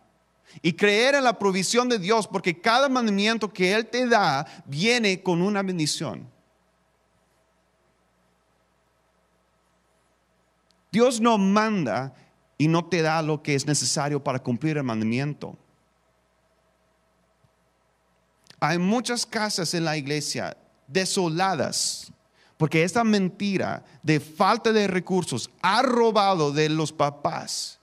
y 0.61 0.73
creer 0.73 1.15
en 1.15 1.23
la 1.23 1.39
provisión 1.39 1.89
de 1.89 1.97
Dios, 1.97 2.27
porque 2.27 2.61
cada 2.61 2.87
mandamiento 2.87 3.51
que 3.51 3.73
Él 3.73 3.87
te 3.87 4.05
da 4.05 4.45
viene 4.67 5.23
con 5.23 5.41
una 5.41 5.63
bendición. 5.63 6.29
Dios 10.91 11.19
no 11.19 11.39
manda 11.39 12.13
y 12.59 12.67
no 12.67 12.85
te 12.85 13.01
da 13.01 13.23
lo 13.23 13.41
que 13.41 13.55
es 13.55 13.65
necesario 13.65 14.23
para 14.23 14.37
cumplir 14.37 14.77
el 14.77 14.83
mandamiento. 14.83 15.57
Hay 18.59 18.77
muchas 18.77 19.25
casas 19.25 19.73
en 19.73 19.83
la 19.83 19.97
iglesia 19.97 20.55
desoladas 20.85 22.10
porque 22.61 22.83
esta 22.83 23.03
mentira 23.03 23.83
de 24.03 24.19
falta 24.19 24.71
de 24.71 24.85
recursos 24.85 25.49
ha 25.63 25.81
robado 25.81 26.51
de 26.51 26.69
los 26.69 26.93
papás 26.93 27.79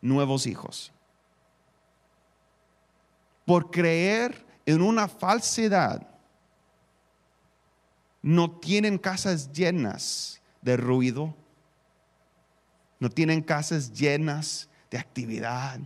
nuevos 0.00 0.46
hijos. 0.46 0.90
Por 3.44 3.70
creer 3.70 4.46
en 4.64 4.80
una 4.80 5.08
falsedad, 5.08 6.08
no 8.22 8.50
tienen 8.50 8.96
casas 8.96 9.52
llenas 9.52 10.40
de 10.62 10.78
ruido. 10.78 11.36
No 13.00 13.10
tienen 13.10 13.42
casas 13.42 13.92
llenas 13.92 14.70
de 14.90 14.96
actividad, 14.96 15.80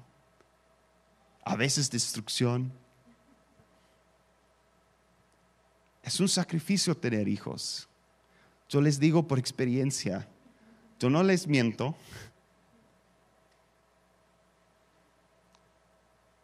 a 1.45 1.57
veces 1.57 1.91
destrucción. 1.91 2.73
Es 6.05 6.21
un 6.21 6.29
sacrificio 6.29 6.97
tener 6.97 7.27
hijos. 7.27 7.89
Yo 8.73 8.81
les 8.81 8.99
digo 8.99 9.29
por 9.29 9.39
experiencia, 9.39 10.27
yo 10.99 11.11
no 11.11 11.23
les 11.23 11.47
miento, 11.47 11.95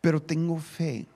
pero 0.03 0.21
tengo 0.21 0.59
fe 0.59 1.07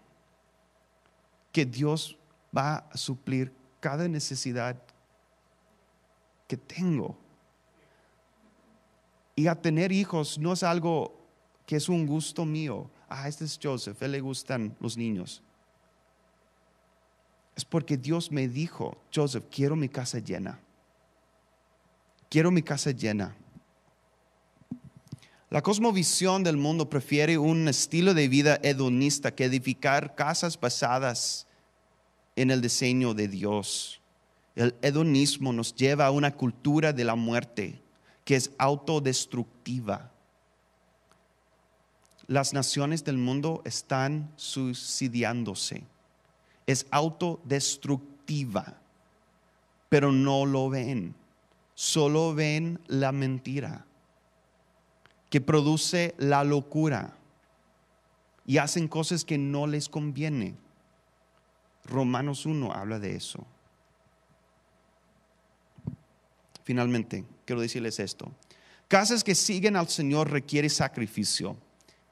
que 1.52 1.66
Dios 1.66 2.16
va 2.56 2.76
a 2.76 2.96
suplir 2.96 3.52
cada 3.78 4.08
necesidad 4.08 4.82
que 6.48 6.56
tengo. 6.56 7.18
Y 9.36 9.48
a 9.48 9.54
tener 9.54 9.92
hijos 9.92 10.38
no 10.38 10.54
es 10.54 10.62
algo 10.62 11.14
que 11.66 11.76
es 11.76 11.90
un 11.90 12.06
gusto 12.06 12.46
mío. 12.46 12.90
Ah, 13.10 13.28
este 13.28 13.44
es 13.44 13.60
Joseph, 13.62 14.00
a 14.00 14.06
él 14.06 14.12
le 14.12 14.20
gustan 14.22 14.74
los 14.80 14.96
niños. 14.96 15.42
Es 17.54 17.66
porque 17.66 17.98
Dios 17.98 18.32
me 18.32 18.48
dijo, 18.48 18.96
Joseph, 19.14 19.44
quiero 19.50 19.76
mi 19.76 19.90
casa 19.90 20.18
llena. 20.18 20.58
Quiero 22.32 22.50
mi 22.50 22.62
casa 22.62 22.92
llena. 22.92 23.36
La 25.50 25.60
cosmovisión 25.60 26.42
del 26.42 26.56
mundo 26.56 26.88
prefiere 26.88 27.36
un 27.36 27.68
estilo 27.68 28.14
de 28.14 28.26
vida 28.26 28.58
hedonista 28.62 29.34
que 29.34 29.44
edificar 29.44 30.14
casas 30.14 30.58
basadas 30.58 31.46
en 32.34 32.50
el 32.50 32.62
diseño 32.62 33.12
de 33.12 33.28
Dios. 33.28 34.00
El 34.56 34.74
hedonismo 34.80 35.52
nos 35.52 35.74
lleva 35.74 36.06
a 36.06 36.10
una 36.10 36.34
cultura 36.34 36.94
de 36.94 37.04
la 37.04 37.16
muerte 37.16 37.82
que 38.24 38.36
es 38.36 38.50
autodestructiva. 38.56 40.10
Las 42.28 42.54
naciones 42.54 43.04
del 43.04 43.18
mundo 43.18 43.60
están 43.66 44.32
suicidiándose. 44.36 45.84
Es 46.66 46.86
autodestructiva, 46.92 48.78
pero 49.90 50.10
no 50.10 50.46
lo 50.46 50.70
ven. 50.70 51.14
Solo 51.82 52.32
ven 52.32 52.78
la 52.86 53.10
mentira 53.10 53.84
que 55.28 55.40
produce 55.40 56.14
la 56.16 56.44
locura 56.44 57.16
y 58.46 58.58
hacen 58.58 58.86
cosas 58.86 59.24
que 59.24 59.36
no 59.36 59.66
les 59.66 59.88
conviene. 59.88 60.54
Romanos 61.84 62.46
1 62.46 62.72
habla 62.72 63.00
de 63.00 63.16
eso. 63.16 63.44
Finalmente, 66.62 67.24
quiero 67.44 67.60
decirles 67.60 67.98
esto. 67.98 68.30
Casas 68.86 69.24
que 69.24 69.34
siguen 69.34 69.74
al 69.74 69.88
Señor 69.88 70.30
requiere 70.30 70.68
sacrificio 70.68 71.56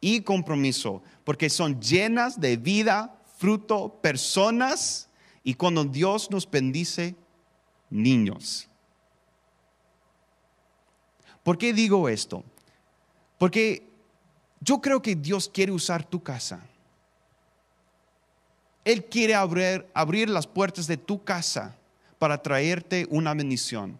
y 0.00 0.22
compromiso, 0.22 1.00
porque 1.22 1.48
son 1.48 1.80
llenas 1.80 2.40
de 2.40 2.56
vida, 2.56 3.22
fruto, 3.38 4.00
personas, 4.02 5.08
y 5.44 5.54
cuando 5.54 5.84
Dios 5.84 6.28
nos 6.28 6.50
bendice, 6.50 7.14
niños. 7.88 8.69
¿Por 11.42 11.58
qué 11.58 11.72
digo 11.72 12.08
esto? 12.08 12.44
Porque 13.38 13.88
yo 14.60 14.80
creo 14.80 15.00
que 15.00 15.14
Dios 15.16 15.48
quiere 15.48 15.72
usar 15.72 16.04
tu 16.04 16.22
casa. 16.22 16.60
Él 18.84 19.04
quiere 19.04 19.34
abrir, 19.34 19.86
abrir 19.94 20.28
las 20.28 20.46
puertas 20.46 20.86
de 20.86 20.96
tu 20.96 21.22
casa 21.22 21.76
para 22.18 22.40
traerte 22.40 23.06
una 23.10 23.34
bendición. 23.34 23.98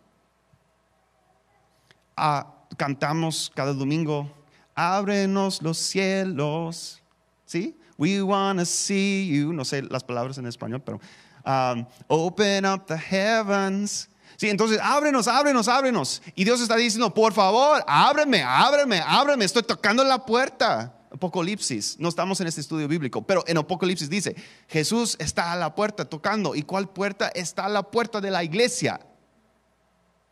Ah, 2.17 2.55
cantamos 2.77 3.51
cada 3.55 3.73
domingo, 3.73 4.31
ábrenos 4.75 5.63
los 5.63 5.79
cielos. 5.79 7.03
¿Sí? 7.47 7.77
We 7.97 8.23
want 8.23 8.59
to 8.59 8.65
see 8.65 9.29
you. 9.29 9.53
No 9.53 9.65
sé 9.65 9.83
las 9.83 10.05
palabras 10.05 10.39
en 10.39 10.47
español, 10.47 10.83
pero 10.83 11.01
um, 11.45 11.85
open 12.09 12.65
up 12.65 12.87
the 12.87 12.97
heavens. 12.97 14.09
Sí, 14.41 14.49
entonces 14.49 14.81
ábrenos, 14.83 15.29
ábrenos, 15.29 15.69
ábrenos. 15.69 16.23
Y 16.35 16.45
Dios 16.45 16.63
está 16.63 16.75
diciendo, 16.75 17.13
por 17.13 17.35
favor, 17.35 17.85
ábreme, 17.87 18.43
ábreme, 18.43 19.03
ábreme. 19.07 19.45
Estoy 19.45 19.63
tocando 19.65 20.03
la 20.03 20.25
puerta. 20.25 20.95
Apocalipsis, 21.13 21.97
no 21.99 22.09
estamos 22.09 22.41
en 22.41 22.47
este 22.47 22.63
estudio 22.63 22.89
bíblico, 22.89 23.21
pero 23.21 23.45
en 23.47 23.59
Apocalipsis 23.59 24.09
dice, 24.09 24.35
Jesús 24.67 25.15
está 25.19 25.53
a 25.53 25.57
la 25.57 25.75
puerta 25.75 26.07
tocando. 26.07 26.55
¿Y 26.55 26.63
cuál 26.63 26.89
puerta? 26.89 27.29
Está 27.29 27.67
a 27.67 27.69
la 27.69 27.83
puerta 27.83 28.19
de 28.23 28.31
la 28.31 28.43
iglesia. 28.43 28.99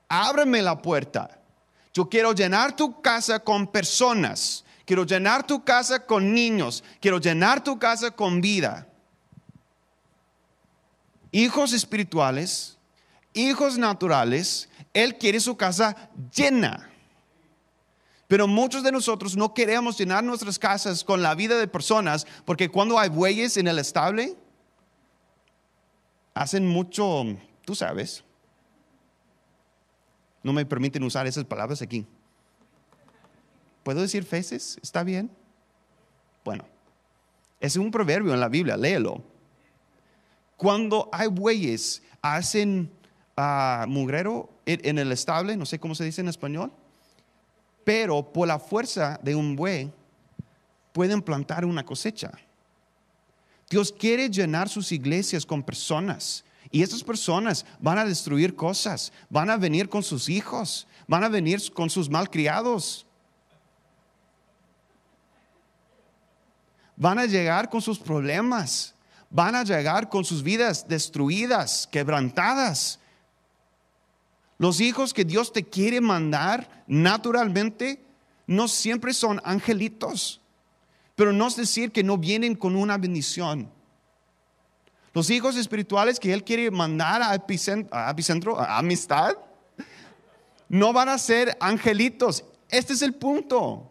Ábreme 0.09 0.63
la 0.63 0.81
puerta. 0.81 1.39
Yo 1.93 2.09
quiero 2.09 2.33
llenar 2.33 2.75
tu 2.75 3.03
casa 3.03 3.41
con 3.41 3.67
personas. 3.67 4.65
Quiero 4.87 5.05
llenar 5.05 5.47
tu 5.47 5.63
casa 5.63 6.07
con 6.07 6.33
niños. 6.33 6.83
Quiero 6.99 7.19
llenar 7.19 7.63
tu 7.63 7.79
casa 7.79 8.11
con 8.11 8.41
vida. 8.41 8.89
Hijos 11.31 11.75
espirituales 11.75 12.78
hijos 13.39 13.79
naturales, 13.79 14.69
Él 14.93 15.17
quiere 15.17 15.41
su 15.41 15.57
casa 15.57 16.11
llena. 16.35 16.91
Pero 18.27 18.47
muchos 18.47 18.83
de 18.83 18.93
nosotros 18.93 19.37
no 19.37 19.55
queremos 19.55 19.99
llenar 19.99 20.23
nuestras 20.23 20.59
casas 20.59 21.03
con 21.03 21.23
la 21.23 21.35
vida 21.35 21.59
de 21.59 21.67
personas 21.67 22.27
porque 22.45 22.69
cuando 22.69 22.99
hay 22.99 23.09
bueyes 23.09 23.57
en 23.57 23.69
el 23.69 23.79
estable, 23.79 24.37
hacen 26.35 26.67
mucho, 26.67 27.25
tú 27.65 27.75
sabes. 27.75 28.23
No 30.43 30.53
me 30.53 30.67
permiten 30.67 31.03
usar 31.03 31.27
esas 31.27 31.45
palabras 31.45 31.81
aquí. 31.81 32.07
¿Puedo 33.83 34.03
decir 34.03 34.25
feces? 34.25 34.79
¿Está 34.83 35.03
bien? 35.03 35.31
Bueno, 36.45 36.65
es 37.61 37.77
un 37.77 37.91
proverbio 37.91 38.35
en 38.35 38.41
la 38.41 38.49
Biblia, 38.49 38.77
léelo. 38.77 39.23
Cuando 40.59 41.09
hay 41.13 41.29
bueyes, 41.29 42.03
hacen 42.21 42.91
mugrero 43.89 44.51
en 44.67 44.99
el 44.99 45.13
estable, 45.13 45.57
no 45.57 45.67
sé 45.67 45.79
cómo 45.79 45.95
se 45.95 46.05
dice 46.05 46.21
en 46.21 46.29
español, 46.29 46.73
pero 47.85 48.23
por 48.33 48.49
la 48.49 48.59
fuerza 48.59 49.19
de 49.23 49.35
un 49.35 49.57
buey 49.57 49.91
pueden 50.93 51.23
plantar 51.23 51.65
una 51.65 51.85
cosecha. 51.85 52.33
Dios 53.71 53.93
quiere 53.93 54.29
llenar 54.29 54.69
sus 54.69 54.93
iglesias 54.93 55.45
con 55.45 55.63
personas 55.63 56.45
y 56.71 56.83
esas 56.83 57.03
personas 57.03 57.65
van 57.81 57.99
a 57.99 58.05
destruir 58.05 58.55
cosas, 58.55 59.13
van 59.31 59.51
a 59.51 59.57
venir 59.57 59.89
con 59.89 60.03
sus 60.03 60.29
hijos, 60.29 60.87
van 61.07 61.25
a 61.25 61.29
venir 61.29 61.61
con 61.73 61.89
sus 61.89 62.11
malcriados. 62.11 63.07
Van 66.97 67.19
a 67.19 67.27
llegar 67.27 67.71
con 67.71 67.81
sus 67.81 67.99
problemas, 67.99 68.95
van 69.31 69.55
a 69.55 69.63
llegar 69.63 70.09
con 70.09 70.25
sus 70.25 70.43
vidas 70.43 70.87
destruidas, 70.89 71.87
quebrantadas. 71.87 72.99
Los 74.59 74.81
hijos 74.81 75.15
que 75.15 75.25
Dios 75.25 75.53
te 75.53 75.63
quiere 75.65 76.01
mandar 76.01 76.85
naturalmente 76.89 78.05
no 78.47 78.67
siempre 78.67 79.15
son 79.15 79.41
angelitos, 79.45 80.41
pero 81.15 81.33
no 81.33 81.47
es 81.47 81.57
decir 81.57 81.93
que 81.93 82.03
no 82.03 82.19
vienen 82.19 82.57
con 82.57 82.75
una 82.75 82.99
bendición. 82.99 83.71
Los 85.15 85.31
hijos 85.31 85.57
espirituales 85.57 86.19
que 86.19 86.33
Él 86.33 86.45
quiere 86.45 86.71
mandar 86.71 87.23
a 87.23 87.35
epicentro, 87.35 88.59
a 88.59 88.79
amistad, 88.79 89.37
no 90.69 90.93
van 90.93 91.09
a 91.09 91.19
ser 91.19 91.57
angelitos. 91.61 92.45
Este 92.69 92.93
es 92.93 93.03
el 93.03 93.15
punto. 93.15 93.91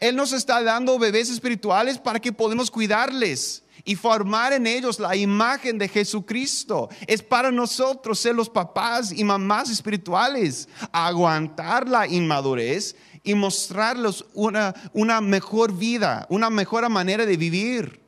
Él 0.00 0.16
nos 0.16 0.32
está 0.32 0.62
dando 0.62 0.98
bebés 0.98 1.30
espirituales 1.30 1.98
para 1.98 2.18
que 2.18 2.32
podamos 2.32 2.70
cuidarles 2.70 3.62
y 3.84 3.96
formar 3.96 4.52
en 4.52 4.66
ellos 4.66 5.00
la 5.00 5.16
imagen 5.16 5.78
de 5.78 5.88
Jesucristo. 5.88 6.88
Es 7.06 7.22
para 7.22 7.50
nosotros 7.50 8.18
ser 8.18 8.34
los 8.34 8.48
papás 8.48 9.12
y 9.12 9.24
mamás 9.24 9.70
espirituales, 9.70 10.68
aguantar 10.92 11.88
la 11.88 12.06
inmadurez 12.06 12.94
y 13.24 13.34
mostrarles 13.34 14.24
una, 14.34 14.74
una 14.92 15.20
mejor 15.20 15.72
vida, 15.72 16.26
una 16.28 16.50
mejor 16.50 16.88
manera 16.88 17.26
de 17.26 17.36
vivir. 17.36 18.02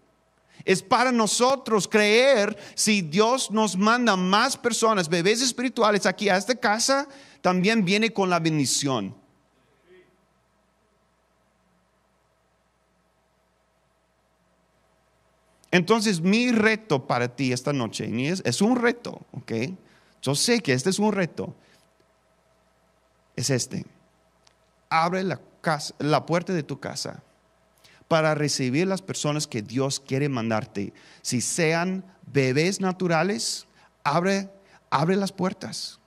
Es 0.64 0.82
para 0.82 1.12
nosotros 1.12 1.86
creer 1.86 2.56
si 2.74 3.02
Dios 3.02 3.50
nos 3.50 3.76
manda 3.76 4.16
más 4.16 4.56
personas, 4.56 5.08
bebés 5.08 5.42
espirituales 5.42 6.06
aquí 6.06 6.28
a 6.28 6.36
esta 6.36 6.54
casa, 6.54 7.06
también 7.42 7.84
viene 7.84 8.12
con 8.12 8.30
la 8.30 8.40
bendición. 8.40 9.14
Entonces, 15.74 16.20
mi 16.20 16.52
reto 16.52 17.04
para 17.08 17.34
ti 17.34 17.52
esta 17.52 17.72
noche 17.72 18.08
es, 18.28 18.62
un 18.62 18.76
reto, 18.76 19.26
¿ok? 19.32 19.52
Yo 20.22 20.36
sé 20.36 20.60
que 20.60 20.72
este 20.72 20.88
es 20.88 21.00
un 21.00 21.12
reto. 21.12 21.52
Es 23.34 23.50
este. 23.50 23.84
Abre 24.88 25.24
la, 25.24 25.40
la 25.98 26.26
puerta 26.26 26.52
de 26.52 26.62
tu 26.62 26.78
casa 26.78 27.24
para 28.06 28.36
recibir 28.36 28.86
las 28.86 29.02
personas 29.02 29.48
que 29.48 29.62
Dios 29.62 29.98
quiere 29.98 30.28
mandarte. 30.28 30.92
Si 31.22 31.40
sean 31.40 32.04
bebés 32.32 32.80
naturales, 32.80 33.66
abre, 34.04 34.48
abre 34.90 35.16
las 35.16 35.32
puertas. 35.32 35.98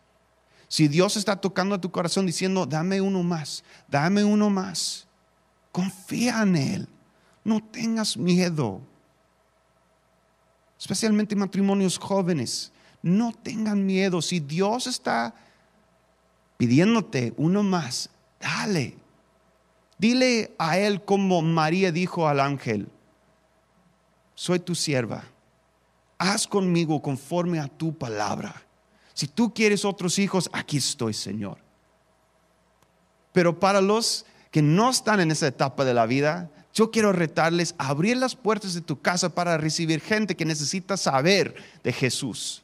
Si 0.70 0.88
Dios 0.88 1.18
está 1.18 1.42
tocando 1.42 1.76
a 1.76 1.82
tu 1.82 1.92
corazón 1.92 2.26
diciendo, 2.26 2.66
dame 2.66 3.02
uno 3.02 3.22
más, 3.22 3.66
dame 3.90 4.24
uno 4.24 4.50
más, 4.50 5.10
confía 5.74 6.42
en 6.44 6.56
Él. 6.56 6.90
No 7.44 7.62
tengas 7.62 8.16
miedo. 8.16 8.82
Especialmente 10.80 11.36
matrimonios 11.36 11.98
jóvenes. 11.98 12.72
No 13.02 13.32
tengan 13.32 13.86
miedo. 13.86 14.22
Si 14.22 14.40
Dios 14.40 14.88
está 14.88 15.34
pidiéndote 16.58 17.34
uno 17.38 17.64
más, 17.64 18.10
dale. 18.40 18.98
Dile 19.98 20.56
a 20.60 20.78
Él 20.78 21.04
como 21.04 21.42
María 21.42 21.92
dijo 21.92 22.28
al 22.28 22.40
ángel, 22.40 22.88
soy 24.36 24.60
tu 24.60 24.76
sierva. 24.76 25.24
Haz 26.20 26.48
conmigo 26.48 27.02
conforme 27.02 27.60
a 27.60 27.68
tu 27.68 27.98
palabra. 27.98 28.64
Si 29.14 29.28
tú 29.28 29.54
quieres 29.54 29.84
otros 29.84 30.20
hijos, 30.20 30.50
aquí 30.54 30.78
estoy, 30.78 31.14
Señor. 31.14 31.58
Pero 33.32 33.60
para 33.60 33.82
los 33.82 34.26
que 34.52 34.62
no 34.62 34.90
están 34.90 35.20
en 35.20 35.32
esa 35.32 35.48
etapa 35.48 35.86
de 35.86 35.94
la 35.94 36.06
vida, 36.06 36.50
yo 36.78 36.92
quiero 36.92 37.12
retarles 37.12 37.74
a 37.80 37.88
abrir 37.88 38.18
las 38.18 38.36
puertas 38.36 38.76
de 38.76 38.82
tu 38.82 39.02
casa 39.02 39.34
para 39.34 39.58
recibir 39.58 40.00
gente 40.00 40.36
que 40.36 40.46
necesita 40.46 40.96
saber 40.96 41.56
de 41.84 41.92
Jesús 41.92 42.62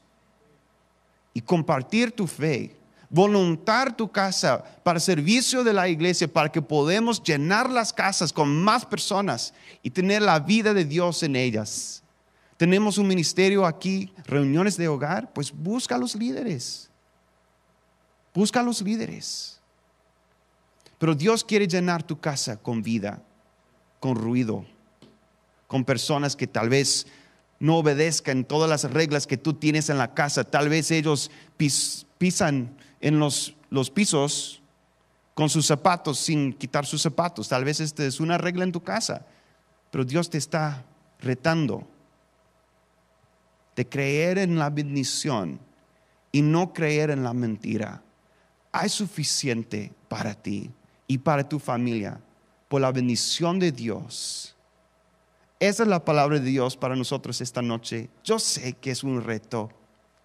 y 1.34 1.42
compartir 1.42 2.12
tu 2.12 2.28
fe, 2.28 2.76
voluntar 3.10 3.98
tu 3.98 4.12
casa 4.12 4.64
para 4.84 5.00
servicio 5.00 5.64
de 5.64 5.74
la 5.74 5.90
iglesia, 5.90 6.32
para 6.32 6.52
que 6.52 6.62
podamos 6.62 7.24
llenar 7.24 7.72
las 7.72 7.92
casas 7.92 8.32
con 8.32 8.56
más 8.56 8.86
personas 8.86 9.52
y 9.82 9.90
tener 9.90 10.22
la 10.22 10.40
vida 10.40 10.76
de 10.76 10.86
Dios 10.86 11.24
en 11.24 11.36
ellas. 11.36 12.04
Tenemos 12.56 13.00
un 13.00 13.08
ministerio 13.08 13.66
aquí, 13.66 14.14
reuniones 14.26 14.78
de 14.78 14.90
hogar, 14.90 15.34
pues 15.34 15.52
busca 15.52 15.96
a 15.96 15.98
los 15.98 16.14
líderes. 16.14 16.88
Busca 18.32 18.60
a 18.60 18.64
los 18.64 18.80
líderes. 18.80 19.60
Pero 21.00 21.16
Dios 21.16 21.44
quiere 21.44 21.68
llenar 21.68 22.04
tu 22.04 22.20
casa 22.20 22.58
con 22.58 22.84
vida, 22.84 23.20
con 24.04 24.18
ruido, 24.18 24.66
con 25.66 25.86
personas 25.86 26.36
que 26.36 26.46
tal 26.46 26.68
vez 26.68 27.08
no 27.58 27.78
obedezcan 27.78 28.44
todas 28.44 28.70
las 28.70 28.84
reglas 28.92 29.26
que 29.26 29.38
tú 29.38 29.54
tienes 29.54 29.90
en 29.90 29.98
la 29.98 30.14
casa. 30.14 30.44
Tal 30.44 30.68
vez 30.68 30.92
ellos 30.92 31.32
pisan 32.18 32.76
en 33.00 33.20
los, 33.20 33.56
los 33.70 33.90
pisos 33.90 34.62
con 35.34 35.48
sus 35.48 35.66
zapatos 35.68 36.20
sin 36.20 36.52
quitar 36.52 36.86
sus 36.86 37.02
zapatos. 37.02 37.48
Tal 37.48 37.64
vez 37.64 37.80
esta 37.80 38.04
es 38.04 38.20
una 38.20 38.38
regla 38.38 38.66
en 38.66 38.74
tu 38.74 38.84
casa, 38.84 39.26
pero 39.90 40.04
Dios 40.04 40.30
te 40.30 40.38
está 40.38 40.84
retando 41.22 41.88
de 43.74 43.88
creer 43.88 44.38
en 44.38 44.60
la 44.60 44.70
bendición 44.70 45.62
y 46.30 46.42
no 46.42 46.74
creer 46.74 47.10
en 47.10 47.24
la 47.24 47.34
mentira. 47.34 48.04
Hay 48.74 48.90
suficiente 48.90 49.94
para 50.10 50.34
ti 50.34 50.70
y 51.08 51.20
para 51.20 51.48
tu 51.48 51.58
familia 51.58 52.20
por 52.74 52.82
la 52.82 52.92
bendición 52.92 53.60
de 53.60 53.72
Dios. 53.72 54.56
Esa 55.60 55.84
es 55.84 55.90
la 55.90 56.04
palabra 56.04 56.40
de 56.40 56.46
Dios 56.50 56.76
para 56.76 56.96
nosotros 56.96 57.40
esta 57.40 57.62
noche. 57.62 58.10
Yo 58.24 58.40
sé 58.40 58.74
que 58.74 58.90
es 58.90 59.04
un 59.04 59.24
reto. 59.24 59.70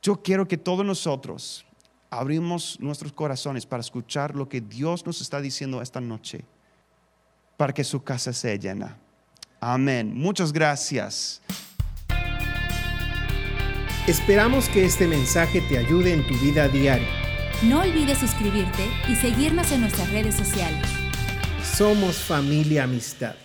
Yo 0.01 0.23
quiero 0.23 0.49
que 0.49 0.57
todos 0.57 0.83
nosotros 0.83 1.67
abrimos 2.09 2.81
nuestros 2.81 3.13
corazones 3.13 3.67
para 3.67 3.83
escuchar 3.83 4.35
lo 4.35 4.49
que 4.49 4.63
Dios 4.63 5.05
nos 5.05 5.21
está 5.21 5.43
diciendo 5.43 5.83
esta 5.83 6.01
noche, 6.01 6.47
para 7.59 7.75
que 7.75 7.85
su 7.85 8.03
casa 8.03 8.33
sea 8.33 8.55
llena. 8.55 8.97
Amén. 9.61 10.15
Muchas 10.15 10.51
gracias. 10.51 11.43
Esperamos 14.07 14.71
que 14.71 14.87
este 14.87 15.07
mensaje 15.07 15.61
te 15.69 15.77
ayude 15.77 16.15
en 16.15 16.27
tu 16.27 16.33
vida 16.39 16.67
diaria. 16.69 17.07
No 17.63 17.83
olvides 17.83 18.17
suscribirte 18.17 18.89
y 19.07 19.17
seguirnos 19.17 19.71
en 19.71 19.83
nuestras 19.83 20.11
redes 20.11 20.35
sociales. 20.35 21.08
Somos 21.79 22.17
familia 22.17 22.83
amistad. 22.83 23.37